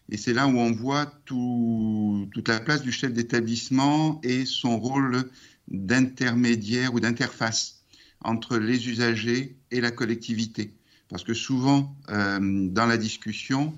Et 0.09 0.17
c'est 0.17 0.33
là 0.33 0.47
où 0.47 0.57
on 0.57 0.71
voit 0.71 1.05
toute 1.25 2.47
la 2.47 2.59
place 2.59 2.81
du 2.81 2.91
chef 2.91 3.13
d'établissement 3.13 4.19
et 4.23 4.45
son 4.45 4.77
rôle 4.79 5.29
d'intermédiaire 5.67 6.93
ou 6.93 6.99
d'interface 6.99 7.83
entre 8.23 8.57
les 8.57 8.89
usagers 8.89 9.55
et 9.71 9.81
la 9.81 9.91
collectivité. 9.91 10.73
Parce 11.09 11.23
que 11.23 11.33
souvent, 11.33 11.95
euh, 12.09 12.39
dans 12.69 12.85
la 12.85 12.97
discussion, 12.97 13.77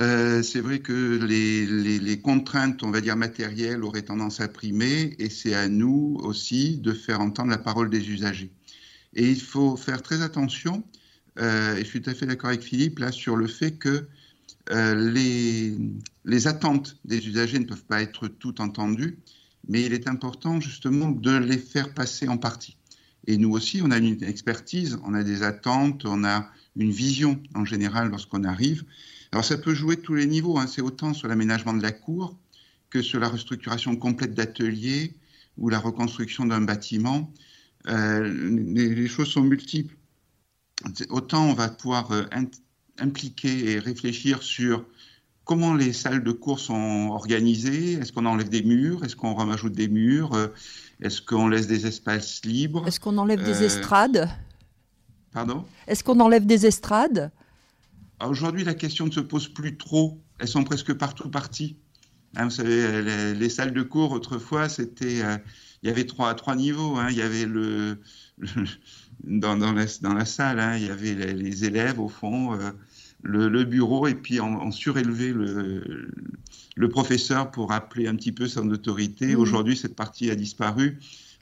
euh, 0.00 0.42
c'est 0.42 0.60
vrai 0.60 0.78
que 0.80 1.18
les, 1.22 2.20
contraintes, 2.20 2.82
on 2.82 2.90
va 2.90 3.00
dire 3.00 3.16
matérielles, 3.16 3.84
auraient 3.84 4.02
tendance 4.02 4.40
à 4.40 4.48
primer, 4.48 5.14
et 5.18 5.28
c'est 5.28 5.54
à 5.54 5.68
nous 5.68 6.18
aussi 6.22 6.78
de 6.78 6.92
faire 6.92 7.20
entendre 7.20 7.50
la 7.50 7.58
parole 7.58 7.90
des 7.90 8.10
usagers. 8.10 8.50
Et 9.14 9.30
il 9.30 9.40
faut 9.40 9.76
faire 9.76 10.02
très 10.02 10.22
attention, 10.22 10.82
euh, 11.38 11.76
et 11.76 11.80
je 11.80 11.88
suis 11.88 12.00
tout 12.00 12.10
à 12.10 12.14
fait 12.14 12.26
d'accord 12.26 12.48
avec 12.48 12.62
Philippe 12.62 12.98
là 12.98 13.12
sur 13.12 13.36
le 13.36 13.46
fait 13.46 13.72
que 13.72 14.06
euh, 14.70 15.12
les, 15.12 15.76
les 16.24 16.46
attentes 16.46 16.96
des 17.04 17.26
usagers 17.26 17.58
ne 17.58 17.64
peuvent 17.64 17.84
pas 17.84 18.00
être 18.00 18.28
toutes 18.28 18.60
entendues, 18.60 19.18
mais 19.68 19.82
il 19.82 19.92
est 19.92 20.08
important 20.08 20.60
justement 20.60 21.10
de 21.10 21.36
les 21.36 21.58
faire 21.58 21.92
passer 21.92 22.28
en 22.28 22.38
partie. 22.38 22.76
Et 23.26 23.36
nous 23.36 23.50
aussi, 23.50 23.80
on 23.82 23.90
a 23.90 23.98
une 23.98 24.22
expertise, 24.24 24.98
on 25.04 25.14
a 25.14 25.22
des 25.22 25.42
attentes, 25.42 26.04
on 26.06 26.24
a 26.24 26.50
une 26.76 26.90
vision 26.90 27.40
en 27.54 27.64
général 27.64 28.08
lorsqu'on 28.08 28.44
arrive. 28.44 28.84
Alors 29.32 29.44
ça 29.44 29.56
peut 29.56 29.74
jouer 29.74 29.96
de 29.96 30.02
tous 30.02 30.14
les 30.14 30.26
niveaux, 30.26 30.58
hein. 30.58 30.66
c'est 30.66 30.82
autant 30.82 31.14
sur 31.14 31.26
l'aménagement 31.26 31.72
de 31.72 31.82
la 31.82 31.92
cour 31.92 32.36
que 32.90 33.00
sur 33.00 33.18
la 33.18 33.28
restructuration 33.28 33.96
complète 33.96 34.34
d'ateliers 34.34 35.14
ou 35.56 35.70
la 35.70 35.78
reconstruction 35.78 36.44
d'un 36.44 36.60
bâtiment. 36.60 37.32
Euh, 37.88 38.22
les, 38.74 39.08
choses 39.08 39.28
sont 39.28 39.40
multiples. 39.40 39.96
Autant 41.08 41.46
on 41.46 41.54
va 41.54 41.68
pouvoir 41.68 42.12
euh, 42.12 42.24
impliquer 42.98 43.70
et 43.70 43.78
réfléchir 43.78 44.42
sur 44.42 44.84
comment 45.44 45.74
les 45.74 45.94
salles 45.94 46.22
de 46.22 46.32
cours 46.32 46.60
sont 46.60 47.08
organisées. 47.10 47.94
Est-ce 47.94 48.12
qu'on 48.12 48.26
enlève 48.26 48.50
des 48.50 48.62
murs? 48.62 49.02
Est-ce 49.02 49.16
qu'on 49.16 49.34
rajoute 49.34 49.72
des 49.72 49.88
murs? 49.88 50.34
Euh, 50.34 50.48
Est-ce 51.00 51.22
qu'on 51.22 51.48
laisse 51.48 51.66
des 51.66 51.86
espaces 51.86 52.44
libres? 52.44 52.86
Est-ce 52.86 53.00
qu'on 53.00 53.16
enlève 53.16 53.42
des 53.42 53.62
estrades? 53.62 54.28
Pardon? 55.32 55.64
Est-ce 55.86 56.04
qu'on 56.04 56.20
enlève 56.20 56.44
des 56.44 56.66
estrades? 56.66 57.32
Aujourd'hui, 58.28 58.64
la 58.64 58.74
question 58.74 59.06
ne 59.06 59.10
se 59.10 59.20
pose 59.20 59.48
plus 59.48 59.76
trop. 59.76 60.20
Elles 60.38 60.48
sont 60.48 60.64
presque 60.64 60.92
partout 60.92 61.28
parties. 61.28 61.76
Hein, 62.36 62.44
vous 62.44 62.50
savez, 62.50 63.34
les, 63.34 63.48
salles 63.48 63.74
de 63.74 63.82
cours, 63.82 64.12
autrefois, 64.12 64.68
c'était, 64.68 65.22
euh, 65.22 65.36
il 65.82 65.88
y 65.88 65.92
avait 65.92 66.06
trois, 66.06 66.34
trois 66.34 66.56
niveaux. 66.56 66.96
Hein. 66.96 67.08
Il 67.10 67.16
y 67.16 67.22
avait 67.22 67.44
le, 67.44 67.98
dans, 69.24 69.56
dans, 69.56 69.72
la, 69.72 69.84
dans, 70.00 70.14
la, 70.14 70.24
salle, 70.24 70.58
hein, 70.58 70.76
il 70.76 70.86
y 70.86 70.90
avait 70.90 71.14
les, 71.14 71.64
élèves 71.64 72.00
au 72.00 72.08
fond, 72.08 72.54
euh, 72.54 72.70
le, 73.22 73.64
bureau, 73.64 74.06
et 74.06 74.14
puis 74.14 74.40
on, 74.40 74.70
surélevait 74.70 75.32
le, 75.32 76.10
le, 76.74 76.88
professeur 76.88 77.50
pour 77.50 77.72
appeler 77.72 78.08
un 78.08 78.16
petit 78.16 78.32
peu 78.32 78.48
son 78.48 78.70
autorité. 78.70 79.34
Mmh. 79.34 79.38
Aujourd'hui, 79.38 79.76
cette 79.76 79.94
partie 79.94 80.30
a 80.30 80.34
disparu. 80.34 80.98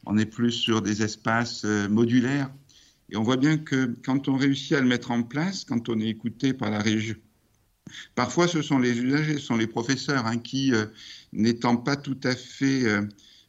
On 0.07 0.19
est 0.19 0.27
plus 0.27 0.53
sur 0.53 0.83
des 0.83 1.03
espaces 1.03 1.65
euh, 1.65 1.89
modulaires. 1.89 2.51
Et 3.11 3.17
on 3.17 3.23
voit 3.23 3.37
bien 3.37 3.59
que 3.59 3.97
quand 4.05 4.29
on 4.29 4.37
réussit 4.37 4.73
à 4.73 4.81
le 4.81 4.87
mettre 4.87 5.11
en 5.11 5.23
place, 5.23 5.64
quand 5.64 5.88
on 5.88 5.99
est 6.00 6.09
écouté 6.09 6.52
par 6.52 6.71
la 6.71 6.79
région, 6.79 7.17
parfois 8.14 8.47
ce 8.47 8.62
sont 8.62 8.79
les 8.79 8.99
usagers, 8.99 9.35
ce 9.35 9.47
sont 9.47 9.57
les 9.57 9.67
professeurs 9.67 10.26
hein, 10.26 10.38
qui, 10.38 10.73
euh, 10.73 10.87
n'étant 11.33 11.76
pas 11.76 11.97
tout 11.97 12.19
à 12.23 12.37
fait 12.37 12.85
euh, 12.85 13.02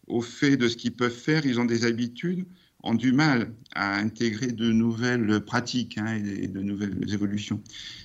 au 0.07 0.21
fait 0.21 0.57
de 0.57 0.67
ce 0.67 0.77
qu'ils 0.77 0.93
peuvent 0.93 1.11
faire, 1.11 1.45
ils 1.45 1.59
ont 1.59 1.65
des 1.65 1.85
habitudes, 1.85 2.45
ont 2.83 2.95
du 2.95 3.11
mal 3.11 3.53
à 3.75 3.97
intégrer 3.97 4.47
de 4.47 4.71
nouvelles 4.71 5.41
pratiques 5.41 5.97
hein, 5.99 6.15
et 6.15 6.47
de 6.47 6.61
nouvelles 6.61 7.13
évolutions. 7.13 7.61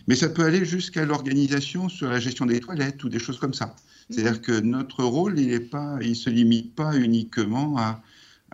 Mais 0.07 0.15
ça 0.15 0.29
peut 0.29 0.45
aller 0.45 0.65
jusqu'à 0.65 1.07
l'organisation 1.07 1.89
sur 1.89 2.11
la 2.11 2.21
gestion 2.21 2.45
des 2.45 2.61
toilettes 2.61 3.03
ou 3.03 3.09
des 3.09 3.19
choses 3.19 3.39
comme 3.39 3.55
ça. 3.55 3.75
C'est-à-dire 4.11 4.41
que 4.43 4.61
notre 4.61 5.03
rôle, 5.03 5.39
il 5.39 5.49
ne 5.49 6.15
se 6.15 6.31
limite 6.31 6.75
pas 6.75 6.97
uniquement 6.97 7.77
à 7.79 8.03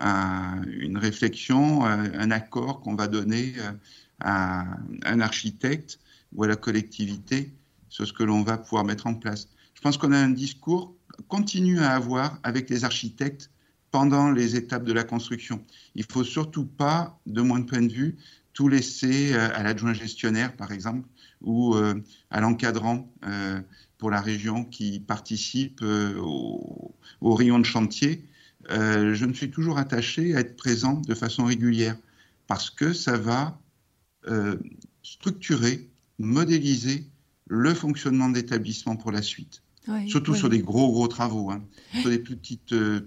une 0.02 0.98
réflexion, 0.98 1.84
un 1.84 2.30
accord 2.30 2.80
qu'on 2.80 2.94
va 2.94 3.06
donner 3.06 3.54
euh, 3.58 3.72
à 4.20 4.64
un 5.04 5.20
architecte 5.20 5.98
ou 6.34 6.44
à 6.44 6.48
la 6.48 6.56
collectivité 6.56 7.52
sur 7.88 8.06
ce 8.06 8.12
que 8.12 8.22
l'on 8.22 8.42
va 8.42 8.58
pouvoir 8.58 8.84
mettre 8.84 9.06
en 9.06 9.14
place. 9.14 9.48
Je 9.74 9.80
pense 9.80 9.98
qu'on 9.98 10.12
a 10.12 10.18
un 10.18 10.30
discours 10.30 10.94
continu 11.28 11.80
à 11.80 11.94
avoir 11.94 12.38
avec 12.42 12.70
les 12.70 12.84
architectes 12.84 13.50
pendant 13.90 14.30
les 14.30 14.56
étapes 14.56 14.84
de 14.84 14.92
la 14.92 15.04
construction. 15.04 15.64
Il 15.94 16.04
ne 16.08 16.12
faut 16.12 16.24
surtout 16.24 16.66
pas, 16.66 17.18
de 17.26 17.42
mon 17.42 17.62
point 17.62 17.82
de 17.82 17.92
vue, 17.92 18.16
tout 18.54 18.68
laisser 18.68 19.34
euh, 19.34 19.48
à 19.54 19.62
l'adjoint 19.62 19.92
gestionnaire, 19.92 20.56
par 20.56 20.72
exemple, 20.72 21.08
ou 21.42 21.74
euh, 21.74 21.94
à 22.30 22.40
l'encadrant 22.40 23.08
pour 23.98 24.10
la 24.10 24.20
région 24.20 24.64
qui 24.64 24.98
participe 24.98 25.80
au 25.82 26.94
rayon 27.22 27.60
de 27.60 27.64
chantier 27.64 28.24
euh, 28.70 29.14
je 29.14 29.26
me 29.26 29.32
suis 29.32 29.50
toujours 29.50 29.78
attaché 29.78 30.34
à 30.36 30.40
être 30.40 30.56
présent 30.56 31.00
de 31.06 31.14
façon 31.14 31.44
régulière 31.44 31.96
parce 32.46 32.70
que 32.70 32.92
ça 32.92 33.16
va 33.16 33.58
euh, 34.28 34.56
structurer, 35.02 35.88
modéliser 36.18 37.06
le 37.46 37.74
fonctionnement 37.74 38.28
d'établissement 38.28 38.96
pour 38.96 39.12
la 39.12 39.22
suite. 39.22 39.62
Surtout 40.06 40.36
sur 40.36 40.48
des 40.48 40.60
gros, 40.60 40.92
gros 40.92 41.08
travaux. 41.08 41.50
Hein. 41.50 41.64
Sur 42.00 42.10
des 42.10 42.20
petites, 42.20 42.72
euh, 42.72 43.00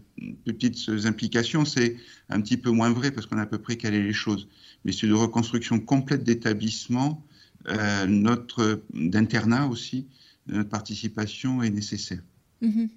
petites 0.44 0.90
implications, 1.06 1.64
c'est 1.64 1.96
un 2.28 2.42
petit 2.42 2.58
peu 2.58 2.70
moins 2.70 2.90
vrai 2.90 3.12
parce 3.12 3.28
qu'on 3.28 3.38
a 3.38 3.44
à 3.44 3.46
peu 3.46 3.60
près 3.60 3.78
calé 3.78 4.04
les 4.04 4.12
choses. 4.12 4.50
Mais 4.84 4.92
sur 4.92 5.08
de 5.08 5.14
reconstruction 5.14 5.80
complète 5.80 6.26
d'établissement, 6.26 7.26
notre 8.08 8.84
d'internat 8.94 9.68
aussi, 9.68 10.06
notre 10.48 10.70
participation 10.70 11.64
est 11.64 11.70
nécessaire. 11.70 12.22
Mm-hmm. 12.62 12.90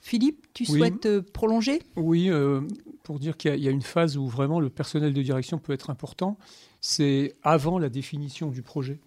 Philippe, 0.00 0.46
tu 0.54 0.64
souhaites 0.64 1.06
euh, 1.06 1.22
prolonger? 1.22 1.80
Oui, 1.96 2.30
euh, 2.30 2.62
pour 3.02 3.18
dire 3.18 3.36
qu'il 3.36 3.56
y, 3.56 3.68
a 3.68 3.70
une 3.70 3.82
phase 3.82 4.16
où 4.16 4.26
vraiment 4.26 4.58
le 4.58 4.70
personnel 4.70 5.12
de 5.12 5.22
direction 5.22 5.58
peut 5.58 5.72
être 5.72 5.90
important, 5.90 6.38
c'est 6.80 7.36
avant 7.42 7.78
la 7.78 7.88
définition 7.88 8.50
du 8.50 8.62
projet. 8.62 8.98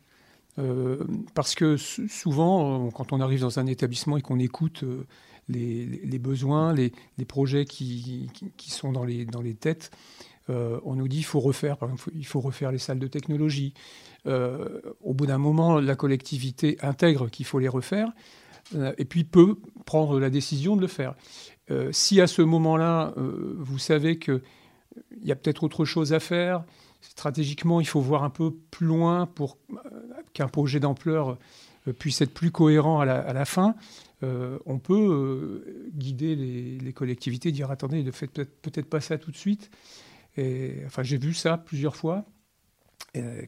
Euh, 0.60 1.04
parce 1.34 1.56
que 1.56 1.78
souvent, 1.78 2.92
quand 2.92 3.12
on 3.12 3.22
arrive 3.22 3.42
dans 3.42 3.58
un 3.58 3.66
établissement 3.66 4.18
et 4.18 4.22
qu'on 4.22 4.38
écoute 4.38 4.84
les, 5.50 6.20
besoins, 6.20 6.74
les, 6.74 6.92
projets 7.28 7.66
qui, 7.66 8.30
sont 8.60 8.92
dans 8.92 9.04
les, 9.04 9.26
dans 9.26 9.42
les 9.42 9.56
têtes, 9.56 9.90
on 10.48 10.96
nous 10.96 11.08
dit 11.08 11.18
qu'il 11.18 11.26
faut 11.26 11.40
refaire, 11.40 11.78
par 11.78 11.90
exemple, 11.90 12.12
il 12.16 12.26
faut 12.26 12.40
refaire 12.40 12.72
les 12.72 12.78
salles 12.78 13.00
de 13.00 13.08
technologie. 13.08 13.74
au 14.26 15.14
bout 15.16 15.26
d'un 15.26 15.40
moment, 15.40 15.80
la 15.80 15.96
collectivité 15.96 16.78
intègre 16.84 17.30
qu'il 17.30 17.48
faut 17.48 17.58
les 17.58 17.70
refaire. 17.70 18.12
Euh, 18.76 18.94
et 18.98 19.06
puis 19.06 19.24
peut 19.24 19.58
prendre 19.86 20.20
la 20.20 20.30
décision 20.30 20.76
de 20.76 20.82
le 20.82 20.88
faire. 20.88 21.16
Euh, 21.72 21.90
si 21.92 22.22
à 22.22 22.28
ce 22.28 22.42
moment-là, 22.42 23.14
euh, 23.18 23.56
vous 23.58 23.78
savez 23.78 24.20
qu'il 24.20 24.42
y 25.24 25.32
a 25.32 25.36
peut-être 25.36 25.64
autre 25.64 25.86
chose 25.86 26.14
à 26.14 26.20
faire, 26.20 26.64
stratégiquement, 27.02 27.82
il 27.82 27.88
faut 27.88 28.02
voir 28.02 28.24
un 28.24 28.30
peu 28.30 28.52
plus 28.72 28.88
loin 28.88 29.26
pour 29.26 29.58
qu'un 30.34 30.48
projet 30.48 30.80
d'ampleur 30.80 31.38
puisse 32.00 32.22
être 32.22 32.34
plus 32.34 32.50
cohérent 32.50 33.02
à 33.02 33.06
la, 33.06 33.46
fin, 33.46 33.76
on 34.22 34.80
peut 34.80 35.90
guider 35.94 36.34
les, 36.34 36.94
collectivités, 36.94 37.52
dire 37.52 37.72
attendez, 37.72 38.04
ne 38.04 38.12
faites 38.12 38.32
peut-être 38.32 38.90
pas 38.90 39.02
ça 39.02 39.18
tout 39.18 39.32
de 39.32 39.36
suite. 39.36 39.70
Enfin, 40.38 41.04
j'ai 41.04 41.18
vu 41.18 41.34
ça 41.34 41.58
plusieurs 41.58 41.98
fois. 41.98 42.24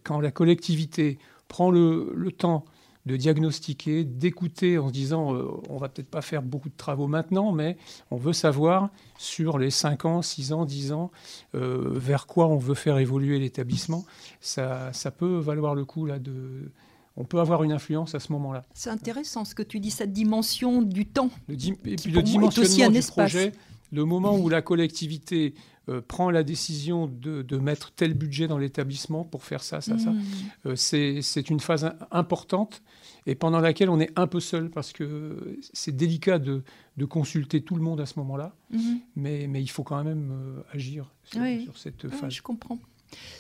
quand 0.04 0.20
la 0.20 0.32
collectivité 0.32 1.18
prend 1.48 1.72
le 1.72 2.30
temps 2.38 2.66
de 3.06 3.18
diagnostiquer, 3.18 4.04
d'écouter 4.04 4.78
en 4.78 4.88
se 4.88 4.94
disant 4.94 5.30
on 5.30 5.36
euh, 5.36 5.48
on 5.70 5.78
va 5.78 5.90
peut-être 5.90 6.10
pas 6.10 6.22
faire 6.22 6.42
beaucoup 6.42 6.70
de 6.70 6.76
travaux 6.76 7.08
maintenant, 7.08 7.52
mais 7.52 7.78
on 8.12 8.18
veut 8.18 8.34
savoir 8.34 8.90
sur 9.18 9.60
les 9.60 9.70
5 9.70 10.06
ans, 10.06 10.22
6 10.22 10.54
ans, 10.54 10.66
10 10.66 10.92
ans, 10.92 11.12
euh, 11.54 11.92
vers 11.94 12.26
quoi 12.26 12.48
on 12.48 12.58
veut 12.58 12.74
faire 12.74 12.98
évoluer 12.98 13.40
l'établissement. 13.40 14.06
Ça, 14.42 14.92
ça 14.94 15.12
peut 15.12 15.38
valoir 15.38 15.76
le 15.76 15.86
coup 15.86 16.06
là 16.06 16.20
de. 16.20 16.72
On 17.18 17.24
peut 17.24 17.40
avoir 17.40 17.64
une 17.64 17.72
influence 17.72 18.14
à 18.14 18.20
ce 18.20 18.34
moment-là. 18.34 18.64
C'est 18.74 18.90
intéressant 18.90 19.46
ce 19.46 19.56
que 19.56 19.64
tu 19.64 19.80
dis, 19.80 19.90
cette 19.90 20.12
dimension 20.12 20.82
du 20.82 21.06
temps. 21.06 21.30
Le 21.48 21.56
et 21.56 21.96
puis 21.96 22.12
le 22.12 22.22
dimensionnement 22.22 22.90
du 22.90 23.02
projet, 23.08 23.54
le 23.94 24.04
moment 24.04 24.38
où 24.38 24.50
la 24.50 24.62
collectivité 24.62 25.54
euh, 25.88 26.02
prend 26.02 26.32
la 26.32 26.44
décision 26.44 27.06
de, 27.06 27.58
mettre 27.58 27.92
tel 27.92 28.16
budget 28.16 28.48
dans 28.48 28.58
l'établissement 28.58 29.24
pour 29.24 29.44
faire 29.44 29.62
ça, 29.62 29.82
ça, 29.82 30.00
ça. 30.00 30.10
Mmh. 30.10 30.24
Euh, 30.66 30.76
c'est 30.76 31.50
une 31.50 31.60
phase 31.60 31.94
importante 32.10 32.82
et 33.28 33.36
pendant 33.36 33.60
laquelle 33.60 33.92
on 33.92 34.00
est 34.00 34.12
un 34.16 34.26
peu 34.26 34.40
seul 34.40 34.72
parce 34.72 34.94
que 34.94 35.60
c'est 35.74 35.96
délicat 35.96 36.40
de, 36.40 36.64
consulter 37.08 37.62
tout 37.62 37.76
le 37.76 37.84
monde 37.84 38.02
à 38.02 38.08
ce 38.08 38.18
moment-là, 38.18 38.56
mmh. 38.72 38.96
mais, 39.16 39.46
mais, 39.48 39.62
il 39.62 39.70
faut 39.70 39.84
quand 39.84 40.04
même 40.04 40.32
euh, 40.32 40.62
agir 40.74 41.12
sur, 41.24 41.78
cette 41.78 42.10
phase. 42.10 42.34
je 42.34 42.42
comprends. 42.42 42.80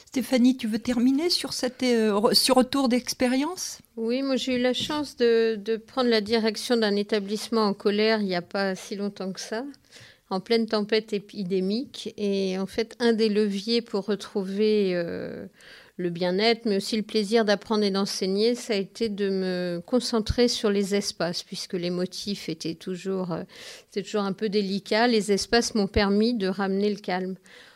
Stéphanie, 0.05 0.55
tu 0.55 0.67
veux 0.67 0.77
terminer 0.79 1.31
sur 1.31 1.51
cette, 1.51 1.81
ce 1.81 2.51
retour 2.51 2.89
d'expérience? 2.89 3.81
Oui, 3.97 4.21
moi 4.21 4.35
j'ai 4.35 4.57
eu 4.57 4.61
la 4.61 4.73
chance 4.73 5.17
de, 5.17 5.55
de 5.55 5.77
prendre 5.77 6.11
la 6.11 6.21
direction 6.21 6.77
d'un 6.77 6.95
établissement 6.95 7.63
en 7.63 7.73
colère 7.73 8.21
il 8.21 8.27
n'y 8.27 8.35
a 8.35 8.43
pas 8.43 8.75
si 8.75 8.95
longtemps 8.95 9.33
que 9.33 9.39
ça 9.39 9.65
en 10.29 10.39
pleine 10.39 10.65
tempête 10.65 11.13
épidémique. 11.13 12.13
Et 12.17 12.58
en 12.58 12.65
fait, 12.65 12.96
un 13.00 13.13
des 13.13 13.29
leviers 13.29 13.82
pour 13.82 14.05
retrouver 14.05 14.91
euh, 14.96 15.46
le 15.98 16.10
bien-être, 16.10 16.65
mais 16.65 16.77
aussi 16.77 16.98
le 16.98 17.03
plaisir 17.03 17.46
d'apprendre 17.46 17.84
et 17.84 17.91
d'enseigner, 17.91 18.55
ça 18.55 18.74
a 18.74 18.77
été 18.77 19.10
de 19.10 19.29
me 19.29 19.82
concentrer 19.86 20.48
sur 20.48 20.70
les 20.70 20.96
espaces, 20.96 21.44
puisque 21.44 21.74
les 21.74 21.89
motifs 21.89 22.50
étaient 22.50 22.75
toujours, 22.75 23.32
euh, 23.32 23.44
toujours 23.94 24.24
un 24.24 24.34
peu 24.34 24.50
délicats. 24.50 25.08
Les 25.08 25.32
espaces 25.32 25.75
m'ont 25.75 25.88
permis 25.88 26.34
de 26.34 26.48
ramener 26.48 26.89
le 26.89 27.00
calme 27.00 27.36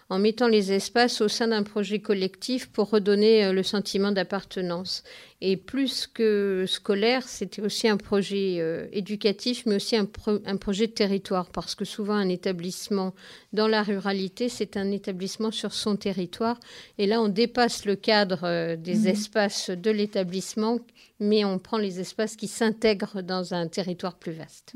en 0.09 0.17
mettant 0.17 0.47
les 0.47 0.71
espaces 0.71 1.21
au 1.21 1.27
sein 1.27 1.49
d'un 1.49 1.63
projet 1.63 1.99
collectif 1.99 2.67
pour 2.71 2.89
redonner 2.89 3.45
euh, 3.45 3.53
le 3.53 3.61
sentiment 3.63 4.11
d'appartenance. 4.11 5.03
Et 5.41 5.55
plus 5.55 6.07
que 6.07 6.65
scolaire, 6.67 7.27
c'était 7.27 7.61
aussi 7.61 7.87
un 7.87 7.97
projet 7.97 8.57
euh, 8.59 8.87
éducatif, 8.91 9.65
mais 9.65 9.75
aussi 9.75 9.95
un, 9.95 10.05
projet 10.05 10.87
de 10.87 10.91
territoire, 10.91 11.49
parce 11.51 11.75
que 11.75 11.85
souvent 11.85 12.15
un 12.15 12.27
établissement 12.27 13.13
dans 13.53 13.67
la 13.67 13.83
ruralité, 13.83 14.49
c'est 14.49 14.75
un 14.77 14.91
établissement 14.91 15.51
sur 15.51 15.73
son 15.73 15.95
territoire. 15.95 16.59
Et 16.97 17.05
là, 17.05 17.21
on 17.21 17.29
dépasse 17.29 17.85
le 17.85 17.95
cadre 17.95 18.43
euh, 18.43 18.75
des 18.75 19.01
mmh. 19.01 19.07
espaces 19.07 19.69
de 19.69 19.91
l'établissement, 19.91 20.79
mais 21.19 21.45
on 21.45 21.59
prend 21.59 21.77
les 21.77 21.99
espaces 21.99 22.35
qui 22.35 22.47
s'intègrent 22.47 23.21
dans 23.21 23.53
un 23.53 23.67
territoire 23.67 24.15
plus 24.15 24.33
vaste. 24.33 24.73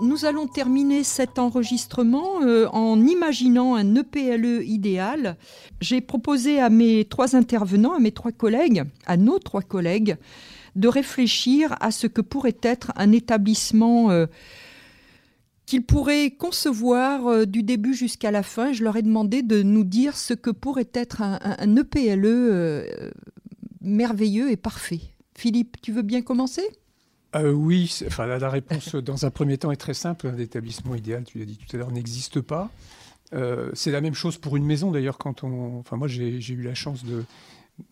Nous 0.00 0.24
allons 0.24 0.46
terminer 0.46 1.04
cet 1.04 1.38
enregistrement 1.38 2.42
euh, 2.42 2.66
en 2.68 3.00
imaginant 3.04 3.74
un 3.74 3.94
EPLE 3.94 4.44
e 4.44 4.64
idéal. 4.64 5.36
J'ai 5.80 6.00
proposé 6.00 6.60
à 6.60 6.70
mes 6.70 7.04
trois 7.04 7.36
intervenants, 7.36 7.94
à 7.94 7.98
mes 7.98 8.12
trois 8.12 8.32
collègues, 8.32 8.84
à 9.06 9.16
nos 9.16 9.38
trois 9.38 9.62
collègues, 9.62 10.16
de 10.76 10.88
réfléchir 10.88 11.76
à 11.80 11.90
ce 11.90 12.06
que 12.06 12.20
pourrait 12.20 12.58
être 12.62 12.92
un 12.96 13.12
établissement 13.12 14.10
euh, 14.10 14.26
qu'ils 15.66 15.84
pourraient 15.84 16.30
concevoir 16.30 17.26
euh, 17.26 17.44
du 17.46 17.62
début 17.62 17.94
jusqu'à 17.94 18.30
la 18.30 18.42
fin. 18.42 18.72
Je 18.72 18.84
leur 18.84 18.96
ai 18.96 19.02
demandé 19.02 19.42
de 19.42 19.62
nous 19.62 19.84
dire 19.84 20.16
ce 20.16 20.34
que 20.34 20.50
pourrait 20.50 20.90
être 20.92 21.22
un, 21.22 21.76
EPLE 21.76 22.24
e, 22.26 23.10
merveilleux 23.80 24.50
et 24.50 24.56
parfait. 24.56 25.00
Philippe, 25.36 25.80
tu 25.80 25.92
veux 25.92 26.02
bien 26.02 26.22
commencer? 26.22 26.62
Euh, 27.34 27.52
oui, 27.52 27.92
enfin, 28.06 28.26
la, 28.26 28.48
réponse 28.48 28.94
dans 28.94 29.26
un 29.26 29.30
premier 29.30 29.58
temps 29.58 29.70
est 29.70 29.76
très 29.76 29.94
simple. 29.94 30.28
Un 30.28 30.38
établissement 30.38 30.94
idéal, 30.94 31.24
tu 31.24 31.38
l'as 31.38 31.44
dit 31.44 31.58
tout 31.58 31.74
à 31.74 31.78
l'heure, 31.78 31.90
n'existe 31.90 32.40
pas. 32.40 32.70
Euh, 33.32 33.70
c'est 33.74 33.90
la 33.90 34.00
même 34.00 34.14
chose 34.14 34.38
pour 34.38 34.56
une 34.56 34.64
maison 34.64 34.90
d'ailleurs. 34.90 35.18
Quand 35.18 35.42
on, 35.42 35.78
enfin 35.78 35.96
moi 35.96 36.08
j'ai 36.08 36.52
eu 36.52 36.62
la 36.62 36.74
chance 36.74 37.04
de 37.04 37.24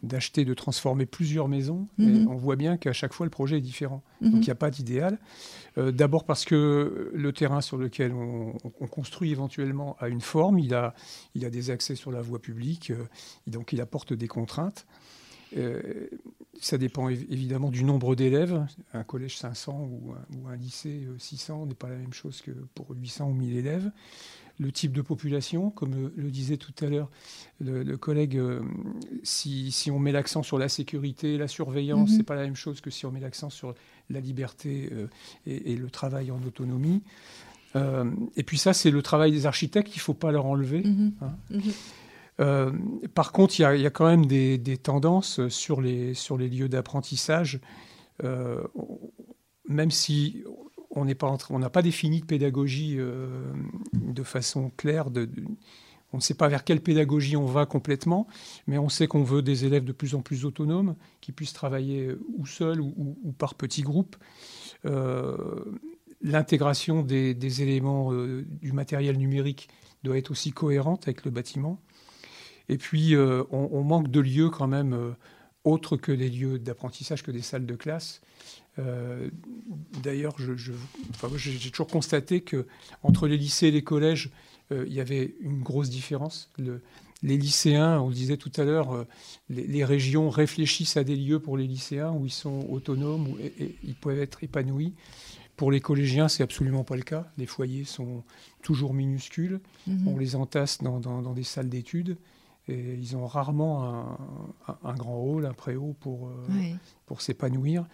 d'acheter, 0.05 0.45
de 0.45 0.55
transformer 0.55 1.07
plusieurs 1.07 1.49
maisons. 1.49 1.89
Mhm. 1.99 2.29
on 2.29 2.37
voit 2.37 2.55
bien 2.55 2.77
qu'à 2.77 2.93
chaque 2.93 3.13
fois 3.13 3.27
le 3.27 3.31
projet 3.31 3.59
est 3.59 3.63
différent. 3.63 4.05
Mhm. 4.21 4.31
Donc 4.31 4.41
il 4.43 4.47
n'y 4.47 4.53
a 4.53 4.57
pas 4.57 4.71
d'idéal. 4.71 5.19
Euh, 5.77 5.91
d'abord 5.91 6.25
parce 6.25 6.45
que 6.45 7.11
le 7.13 7.33
terrain 7.33 7.61
sur 7.61 7.79
lequel 7.79 8.13
on, 8.13 8.53
construit 8.87 9.33
éventuellement 9.33 9.97
a 9.99 10.09
une 10.09 10.21
forme, 10.21 10.61
il 10.61 10.75
a, 10.75 10.95
il 11.35 11.45
a 11.45 11.51
des 11.51 11.71
accès 11.71 11.97
sur 11.97 12.13
la 12.13 12.21
voie 12.21 12.39
publique, 12.39 12.93
donc 13.49 13.73
il 13.73 13.81
apporte 13.81 14.13
des 14.13 14.29
contraintes. 14.29 14.87
Euh, 15.57 16.09
ça 16.61 16.79
dépend 16.79 17.09
évidemment 17.09 17.71
du 17.71 17.83
nombre 17.85 18.15
d'élèves. 18.15 18.65
Un 18.95 19.03
collège 19.03 19.39
500 19.39 19.89
ou 19.91 20.49
un, 20.49 20.57
lycée 20.57 21.07
600 21.19 21.63
euh, 21.63 21.67
n'est 21.67 21.75
pas 21.75 21.89
la 21.89 21.97
même 21.97 22.13
chose 22.13 22.41
que 22.41 22.53
pour 22.75 22.91
800 22.91 23.29
ou 23.29 23.35
1000 23.35 23.57
élèves. 23.57 23.91
Le 24.61 24.71
type 24.71 24.93
de 24.93 25.01
population, 25.01 25.71
comme 25.71 26.13
le 26.15 26.31
disait 26.31 26.59
tout 26.59 26.75
à 26.85 26.87
l'heure 26.87 27.11
le, 27.59 27.97
collègue, 27.97 28.37
euh, 28.37 28.61
si, 29.23 29.91
on 29.91 29.99
met 29.99 30.13
l'accent 30.13 30.43
sur 30.43 30.59
la 30.59 30.69
sécurité, 30.69 31.39
la 31.39 31.49
surveillance, 31.49 32.11
ce 32.11 32.13
mhm. 32.13 32.19
n'est 32.19 32.23
c'est 32.23 32.27
pas 32.27 32.37
la 32.37 32.43
même 32.43 32.55
chose 32.55 32.81
que 32.81 32.91
si 32.91 33.07
on 33.07 33.11
met 33.11 33.21
l'accent 33.21 33.51
sur 33.51 33.75
la 34.11 34.21
liberté 34.21 34.91
et, 35.47 35.75
le 35.75 35.91
travail 35.91 36.31
en 36.31 36.41
autonomie. 36.43 37.03
et 37.75 38.43
puis 38.43 38.59
ça, 38.59 38.73
c'est 38.75 38.91
le 38.91 39.03
travail 39.03 39.33
des 39.33 39.47
architectes, 39.47 39.97
il 39.97 39.99
ne 39.99 40.03
faut 40.03 40.15
pas 40.15 40.31
leur 40.31 40.45
enlever. 40.47 40.83
Mhm. 40.85 41.13
Hein. 41.23 41.37
Mhm. 41.51 41.73
Euh, 42.43 42.73
par 43.15 43.33
contre, 43.33 43.59
il 43.59 43.63
y, 43.63 43.87
a 43.87 43.91
quand 43.91 44.07
même 44.07 44.27
des, 44.27 44.77
tendances 44.77 45.47
sur 45.49 45.81
les, 45.81 46.15
lieux 46.39 46.69
d'apprentissage, 46.69 47.61
euh, 48.25 48.63
même 49.69 49.91
si 49.91 50.43
on 50.91 51.05
n'a 51.05 51.71
pas, 51.71 51.83
défini 51.83 52.21
de 52.21 52.27
pédagogie 52.27 52.97
euh, 52.99 53.53
de 53.93 54.23
façon 54.23 54.71
claire. 54.77 55.07
On 56.13 56.19
ne 56.19 56.23
sait 56.23 56.35
pas 56.35 56.49
vers 56.49 56.65
quelle 56.65 56.83
pédagogie 56.83 57.37
on 57.37 57.47
va 57.47 57.65
complètement, 57.65 58.27
mais 58.67 58.77
on 58.77 58.89
sait 58.89 59.07
qu'on 59.07 59.23
veut 59.23 59.41
des 59.41 59.65
élèves 59.65 59.85
de 59.85 59.93
plus 59.93 60.15
en 60.15 60.21
plus 60.21 60.45
autonomes, 60.45 60.97
qui 61.21 61.33
puissent 61.33 61.55
travailler 61.55 62.11
ou 62.37 62.45
seuls 62.45 62.81
ou, 62.81 63.35
par 63.39 63.55
petits 63.55 63.83
groupes. 63.83 64.17
L'intégration 66.21 67.03
des, 67.03 67.63
éléments 67.63 68.13
du 68.13 68.73
matériel 68.73 69.17
numérique 69.17 69.69
doit 70.03 70.19
être 70.19 70.33
aussi 70.33 70.51
cohérente 70.51 71.05
avec 71.05 71.25
le 71.25 71.31
bâtiment. 71.31 71.81
Et 72.73 72.79
puis, 72.79 73.15
euh, 73.15 73.45
on, 73.51 73.83
manque 73.83 74.11
de 74.11 74.19
lieux 74.19 74.49
quand 74.49 74.67
même 74.67 74.95
euh, 74.95 75.11
autres 75.63 75.99
que 75.99 76.11
des 76.11 76.31
lieux 76.31 76.59
d'apprentissage, 76.59 77.23
que 77.23 77.31
des 77.31 77.43
salles 77.43 77.67
de 77.67 77.75
classe. 77.75 78.23
Euh, 78.79 79.29
d'ailleurs, 80.03 80.37
j'ai 80.39 81.71
toujours 81.71 81.87
constaté 81.87 82.41
que 82.41 82.67
entre 83.03 83.29
les 83.29 83.37
lycées 83.37 83.67
et 83.67 83.71
les 83.71 83.85
collèges, 83.85 84.31
il 84.71 84.95
y 84.95 85.01
avait 85.01 85.35
une 85.41 85.63
grosse 85.63 85.91
différence. 85.91 86.49
les 87.23 87.37
lycéens, 87.37 88.01
on 88.01 88.09
le 88.09 88.15
disait 88.15 88.39
tout 88.39 88.53
à 88.57 88.65
l'heure, 88.65 89.05
les, 89.51 89.85
régions 89.85 90.31
réfléchissent 90.31 90.97
à 90.97 91.05
des 91.05 91.15
lieux 91.15 91.41
pour 91.41 91.59
les 91.59 91.67
lycéens 91.67 92.13
où 92.13 92.25
ils 92.25 92.31
sont 92.31 92.67
autonomes, 92.71 93.29
où 93.29 93.39
et, 93.39 93.77
ils 93.85 93.95
peuvent 93.95 94.19
être 94.19 94.43
épanouis. 94.43 94.95
Pour 95.57 95.71
les 95.71 95.83
collégiens, 95.83 96.29
c'est 96.29 96.43
absolument 96.43 96.85
pas 96.85 96.97
le 96.97 97.03
cas. 97.03 97.31
Les 97.37 97.45
foyers 97.45 97.85
sont 97.85 98.25
toujours 98.63 98.95
minuscules. 98.95 99.61
Mm-hmm. 99.87 100.07
On 100.07 100.17
les 100.17 100.37
entasse 100.37 100.79
dans 100.83 101.35
des 101.35 101.45
salles 101.45 101.69
d'études. 101.69 102.17
Et 102.69 102.95
ils 102.95 103.17
ont 103.17 103.27
rarement 103.27 104.19
un, 104.85 104.95
grand 104.95 105.19
hall, 105.19 105.47
un 105.47 105.53
préau 105.53 105.97
pour, 105.99 106.29
euh, 106.29 106.33
pour 107.07 107.21
s'épanouir. 107.21 107.87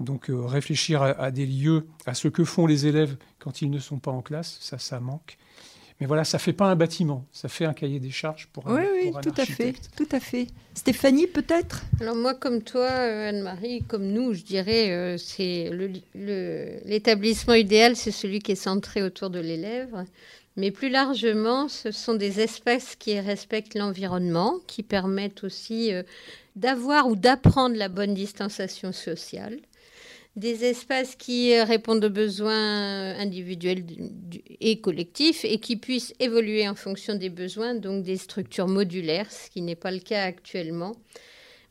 Donc 0.00 0.28
euh, 0.28 0.44
réfléchir 0.44 1.02
à, 1.02 1.30
des 1.30 1.46
lieux, 1.46 1.86
à 2.06 2.14
ce 2.14 2.28
que 2.28 2.44
font 2.44 2.66
les 2.66 2.86
élèves 2.86 3.16
quand 3.38 3.62
ils 3.62 3.70
ne 3.70 3.78
sont 3.78 3.98
pas 3.98 4.10
en 4.10 4.22
classe, 4.22 4.58
ça, 4.60 4.78
ça 4.78 5.00
manque. 5.00 5.38
Mais 6.00 6.06
voilà, 6.06 6.24
ça 6.24 6.38
fait 6.38 6.52
pas 6.52 6.66
un 6.66 6.76
bâtiment, 6.76 7.24
ça 7.32 7.48
fait 7.48 7.64
un 7.64 7.72
cahier 7.72 8.00
des 8.00 8.10
charges 8.10 8.48
pour 8.52 8.68
un, 8.68 8.76
oui, 8.76 8.84
oui, 8.92 9.12
tout 9.22 9.32
à 9.34 9.46
fait, 9.46 9.74
tout 9.96 10.08
à 10.12 10.20
fait. 10.20 10.48
Stéphanie, 10.74 11.26
peut-être? 11.26 11.84
Alors 12.00 12.16
moi, 12.16 12.34
comme 12.34 12.60
toi, 12.60 12.90
euh, 12.90 13.30
Anne-Marie, 13.30 13.82
comme 13.84 14.06
nous, 14.08 14.34
je 14.34 14.42
dirais, 14.42 15.16
c'est 15.16 15.70
l'établissement 16.84 17.54
idéal, 17.54 17.96
c'est 17.96 18.10
celui 18.10 18.40
qui 18.40 18.52
est 18.52 18.56
centré 18.56 19.02
autour 19.02 19.30
de 19.30 19.38
l'élève. 19.38 20.04
Mais 20.56 20.70
plus 20.70 20.88
largement, 20.88 21.68
ce 21.68 21.90
sont 21.90 22.14
des 22.14 22.40
espaces 22.40 22.96
qui 22.96 23.20
respectent 23.20 23.74
l'environnement, 23.74 24.58
qui 24.66 24.82
permettent 24.82 25.44
aussi 25.44 25.92
euh, 25.92 26.02
d'avoir 26.56 27.08
ou 27.08 27.16
d'apprendre 27.16 27.76
la 27.76 27.90
bonne 27.90 28.14
distanciation 28.14 28.90
sociale. 28.92 29.58
Des 30.34 30.64
espaces 30.64 31.14
qui 31.14 31.54
euh, 31.54 31.64
répondent 31.64 32.04
aux 32.04 32.10
besoins 32.10 33.14
individuels 33.18 33.84
et 34.60 34.80
collectifs 34.80 35.44
et 35.44 35.58
qui 35.58 35.76
puissent 35.76 36.14
évoluer 36.20 36.66
en 36.66 36.74
fonction 36.74 37.14
des 37.14 37.30
besoins, 37.30 37.74
donc 37.74 38.02
des 38.02 38.16
structures 38.16 38.68
modulaires, 38.68 39.30
ce 39.30 39.50
qui 39.50 39.60
n'est 39.60 39.76
pas 39.76 39.90
le 39.90 40.00
cas 40.00 40.24
actuellement, 40.24 40.96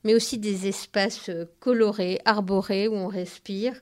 mais 0.04 0.14
aussi 0.14 0.38
des 0.38 0.68
espaces 0.68 1.30
euh, 1.30 1.46
colorés, 1.60 2.20
arborés, 2.24 2.88
où 2.88 2.94
on 2.94 3.08
respire 3.08 3.82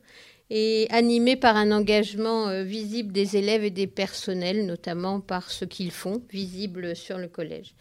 et 0.55 0.85
animé 0.91 1.35
par 1.35 1.55
un 1.57 1.71
engagement 1.71 2.47
euh, 2.47 2.61
visible 2.61 3.11
des 3.11 3.37
élèves 3.37 3.63
et 3.63 3.71
des 3.71 3.87
personnels, 3.87 4.67
notamment 4.67 5.19
par 5.19 5.49
ce 5.49 5.65
qu'ils 5.65 5.89
font, 5.89 6.21
visible 6.31 6.95
sur 6.95 7.17
le 7.17 7.27
collège. 7.27 7.73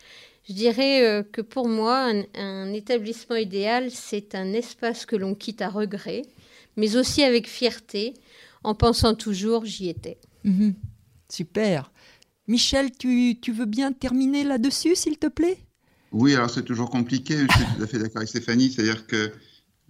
Je 0.48 0.54
dirais 0.54 1.06
euh, 1.06 1.22
que 1.22 1.42
pour 1.42 1.68
moi, 1.68 2.10
un, 2.34 2.72
établissement 2.72 3.36
idéal, 3.36 3.90
c'est 3.90 4.34
un 4.34 4.54
espace 4.54 5.04
que 5.04 5.16
l'on 5.16 5.34
quitte 5.34 5.60
à 5.60 5.68
regret, 5.68 6.22
mais 6.78 6.96
aussi 6.96 7.22
avec 7.22 7.46
fierté, 7.46 8.14
en 8.64 8.74
pensant 8.74 9.14
toujours 9.14 9.66
j'y 9.66 9.90
étais. 9.90 10.16
Mhm. 10.44 10.74
Super. 11.30 11.92
Michel, 12.48 12.90
tu, 12.90 13.38
tu 13.38 13.52
veux 13.52 13.66
bien 13.66 13.92
terminer 13.92 14.44
là-dessus, 14.44 14.96
s'il 14.96 15.18
te 15.18 15.26
plaît? 15.26 15.58
Oui, 16.10 16.34
alors 16.34 16.48
c'est 16.48 16.64
toujours 16.64 16.88
compliqué, 16.88 17.36
je 17.36 17.54
suis 17.54 17.76
tout 17.76 17.82
à 17.82 17.86
fait 17.86 17.98
d'accord 17.98 18.18
avec 18.18 18.30
Stéphanie, 18.30 18.70
c'est-à-dire 18.70 19.06
que 19.06 19.30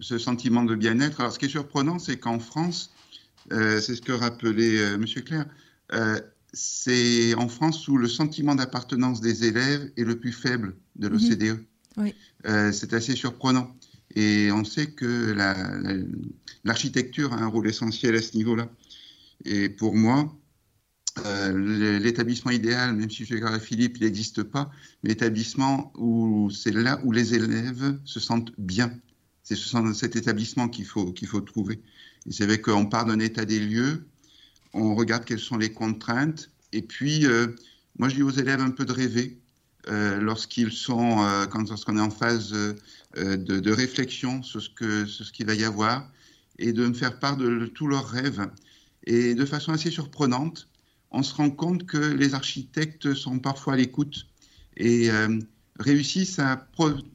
ce 0.03 0.17
sentiment 0.17 0.63
de 0.63 0.75
bien-être, 0.75 1.21
alors 1.21 1.33
ce 1.33 1.39
qui 1.39 1.45
est 1.45 1.49
surprenant, 1.49 1.97
c'est 1.97 2.17
qu'en 2.17 2.39
France, 2.39 2.93
euh, 3.51 3.79
c'est 3.81 3.95
ce 3.95 4.01
que 4.01 4.11
rappelait 4.11 4.79
euh, 4.79 4.95
M. 4.95 5.05
Claire, 5.05 5.45
euh, 5.93 6.19
c'est 6.53 7.33
en 7.35 7.47
France 7.47 7.87
où 7.87 7.97
le 7.97 8.07
sentiment 8.07 8.55
d'appartenance 8.55 9.21
des 9.21 9.45
élèves 9.45 9.91
est 9.97 10.03
le 10.03 10.19
plus 10.19 10.31
faible 10.31 10.75
de 10.95 11.09
mhm. 11.09 11.13
l'OCDE. 11.13 11.65
Oui. 11.95 12.15
c'est 12.43 12.93
assez 12.93 13.15
surprenant. 13.15 13.75
Et 14.15 14.51
on 14.51 14.63
sait 14.63 14.87
que 14.87 15.35
l'architecture 16.63 17.33
a 17.33 17.37
un 17.37 17.47
rôle 17.47 17.67
essentiel 17.67 18.15
à 18.15 18.21
ce 18.21 18.35
niveau-là. 18.35 18.67
Et 19.45 19.69
pour 19.69 19.95
moi, 19.95 20.35
l'établissement 21.53 22.51
idéal, 22.51 22.95
même 22.95 23.11
si 23.11 23.25
je 23.25 23.35
avec 23.35 23.61
Philippe, 23.61 23.97
il 23.97 24.05
n'existe 24.05 24.41
pas, 24.41 24.71
l'établissement 25.03 25.93
où 25.95 26.49
c'est 26.49 26.71
là 26.71 26.99
où 27.03 27.11
les 27.11 27.35
élèves 27.35 27.99
se 28.05 28.19
sentent 28.19 28.53
bien. 28.57 28.91
C'est 29.43 29.57
cet 29.93 30.15
établissement 30.15 30.69
qu'il 30.69 30.85
faut, 30.85 31.11
qu'il 31.11 31.27
faut 31.27 31.41
trouver. 31.41 31.81
Et 32.25 32.31
c'est 32.31 32.45
vrai 32.45 32.61
qu'on 32.61 32.85
part 32.85 33.05
d'un 33.05 33.19
état 33.19 33.43
des 33.43 33.59
lieux, 33.59 34.05
on 34.73 34.95
regarde 34.95 35.25
quelles 35.25 35.39
sont 35.39 35.57
les 35.57 35.71
contraintes, 35.71 36.49
et 36.71 36.81
puis 36.81 37.25
euh, 37.25 37.47
moi 37.99 38.09
je 38.09 38.15
dis 38.15 38.23
aux 38.23 38.31
élèves 38.31 38.61
un 38.61 38.71
peu 38.71 38.85
de 38.85 38.93
rêver 38.93 39.37
euh, 39.89 40.19
lorsqu'ils 40.19 40.71
sont, 40.71 41.21
euh, 41.23 41.45
quand 41.45 41.69
lorsqu'on 41.69 41.97
est 41.97 42.01
en 42.01 42.09
phase 42.09 42.51
de, 43.15 43.71
réflexion 43.71 44.41
sur 44.41 44.61
ce 44.61 44.69
que 44.69 45.05
ce 45.05 45.31
qu'il 45.31 45.45
va 45.45 45.53
y 45.53 45.65
avoir, 45.65 46.09
et 46.57 46.71
de 46.71 46.87
me 46.87 46.93
faire 46.93 47.19
part 47.19 47.35
de, 47.35 47.65
tous 47.65 47.87
leurs 47.87 48.07
rêves. 48.07 48.49
Et 49.05 49.35
de 49.35 49.45
façon 49.45 49.73
assez 49.73 49.91
surprenante, 49.91 50.69
on 51.11 51.21
se 51.23 51.35
rend 51.35 51.51
compte 51.51 51.85
que 51.85 51.97
les 51.97 52.33
architectes 52.33 53.13
sont 53.13 53.39
parfois 53.39 53.73
à 53.73 53.75
l'écoute 53.75 54.27
et 54.77 55.09
réussissent 55.77 56.39
à 56.39 56.55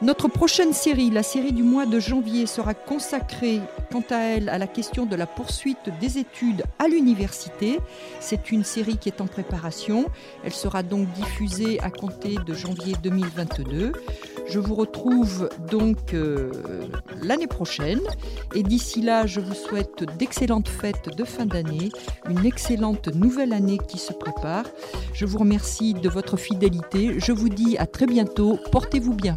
Notre 0.00 0.28
prochaine 0.28 0.72
série, 0.72 1.10
la 1.10 1.24
série 1.24 1.52
du 1.52 1.64
mois 1.64 1.84
de 1.84 1.98
janvier, 1.98 2.46
sera 2.46 2.72
consacrée 2.72 3.60
quant 3.90 4.04
à 4.10 4.18
elle 4.18 4.48
à 4.48 4.56
la 4.56 4.68
question 4.68 5.06
de 5.06 5.16
la 5.16 5.26
poursuite 5.26 5.90
des 6.00 6.18
études 6.18 6.62
à 6.78 6.86
l'université. 6.86 7.80
C'est 8.20 8.52
une 8.52 8.62
série 8.62 8.96
qui 8.96 9.08
est 9.08 9.20
en 9.20 9.26
préparation. 9.26 10.06
Elle 10.44 10.52
sera 10.52 10.84
donc 10.84 11.10
diffusée 11.14 11.80
à 11.80 11.90
compter 11.90 12.36
de 12.46 12.54
janvier 12.54 12.94
2022. 13.02 13.92
Je 14.46 14.60
vous 14.60 14.76
retrouve 14.76 15.48
donc 15.68 16.14
euh, 16.14 16.52
l'année 17.20 17.48
prochaine 17.48 18.00
et 18.54 18.62
d'ici 18.62 19.02
là, 19.02 19.26
je 19.26 19.40
vous 19.40 19.54
souhaite 19.54 20.04
d'excellentes 20.16 20.68
fêtes 20.68 21.16
de 21.16 21.24
fin 21.24 21.44
d'année, 21.44 21.90
une 22.30 22.46
excellente 22.46 23.08
nouvelle 23.08 23.52
année 23.52 23.78
qui 23.88 23.98
se 23.98 24.12
prépare. 24.12 24.66
Je 25.12 25.26
vous 25.26 25.38
remercie 25.38 25.92
de 25.92 26.08
votre 26.08 26.36
fidélité. 26.36 27.18
Je 27.18 27.32
vous 27.32 27.48
dis 27.48 27.76
à 27.78 27.86
très 27.86 28.06
bientôt. 28.06 28.60
Portez-vous 28.70 29.14
bien. 29.14 29.36